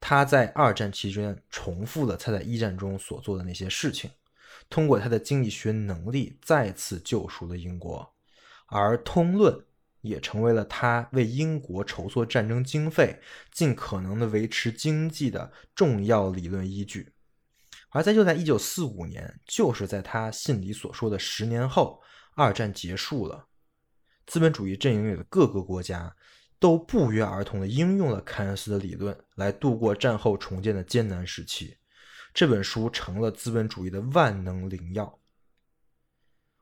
[0.02, 4.12] 他在二战期间重复了他在一战中所做的那些事情，
[4.70, 8.14] 通过他的经济学能力再次救赎了英国，
[8.68, 9.54] 而《通论》
[10.02, 13.18] 也成为了他为英国筹措战争经费、
[13.54, 17.14] 尽可能的维持经济的重要理论依据。
[17.92, 22.02] 而在就在1945年，就是在他信里所说的十年后，
[22.36, 23.48] 二战结束了，
[24.30, 26.16] 资本主义阵营里的各个国家。
[26.62, 31.78] 都不约而同地应用了凯恩斯的理论来度过战后重建的艰难时期。
[32.34, 35.18] 这本书成了资本主义的万能灵药。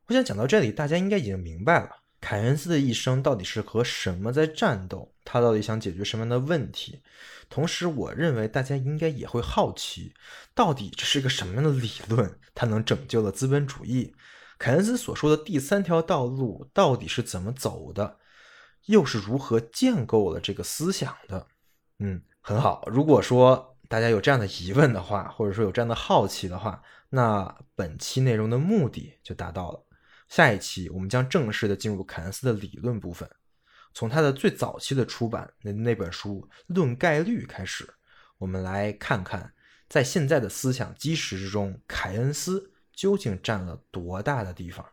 [0.06, 1.90] 我想讲到这里，大家应该已经明白了
[2.22, 7.02] 凯恩斯的一生到底是和什么在战斗，他到底想解决什么样的问题。
[7.50, 10.14] 同时，我认为大家应该也会好奇，
[10.54, 14.14] 到底这是一个什么样的理论，它能拯救了资本主义？
[14.58, 18.18] 凯恩斯所说的第三条道路到底是怎么走的？
[18.86, 21.48] 又是如何建构了这个思想的？
[22.00, 22.88] 嗯，很好。
[22.88, 29.84] 如果说大家有这样的疑问的话，或者说有这样的好奇的话，那本期内容的目的就达到了。
[30.28, 33.30] 下一期我们将正式的进入凯恩斯的理论部分，
[33.94, 37.88] 从他的最早期的出版那那本书《论概率》开始，
[38.38, 39.54] 我们来看看
[39.88, 44.84] 在现在的思想基石之中，凯恩斯究竟占了多大的地方。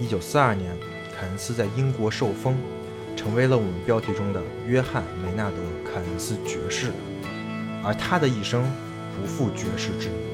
[0.00, 0.74] 一九四二年，
[1.14, 2.56] 凯恩斯在英国受封，
[3.14, 6.90] 成为了我们标题中的约翰·梅纳德·凯恩斯爵士。
[7.84, 8.64] 而他的一生
[9.14, 10.31] 不负爵士之名。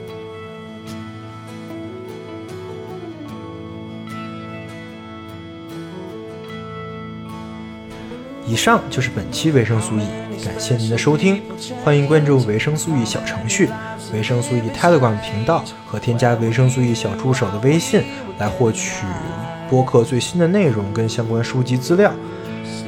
[8.48, 10.08] 以上就是本期维生素 E，
[10.42, 11.42] 感谢您的收听，
[11.84, 13.68] 欢迎关注维生素 E 小程序、
[14.10, 18.02] 维生素 E Telegram 频道和添加维生素 E 小助手的微信
[18.38, 19.04] 来获取。
[19.68, 22.10] 播客最新的内容跟相关书籍资料，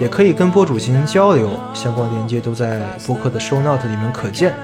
[0.01, 4.55] 也可以跟播主进行交流，相关链接都在播客的 show note 里面可见。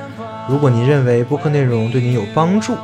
[0.48, 2.74] 如果您认为播客内容对您有帮助，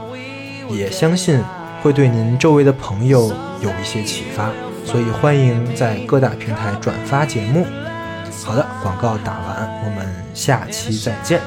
[0.68, 1.40] 也相信
[1.82, 3.32] 会对您周围的朋友
[3.62, 4.50] 有一些启发，
[4.84, 7.64] 所以欢迎在各大平台转发节目。
[8.44, 11.40] 好的，广告打完，我们下期再见。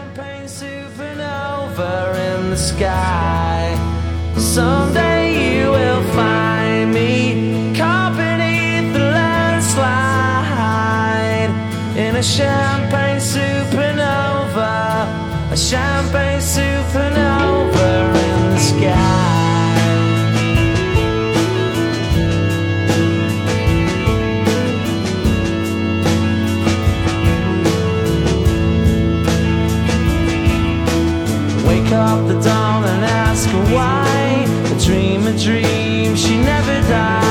[36.25, 37.24] she never died.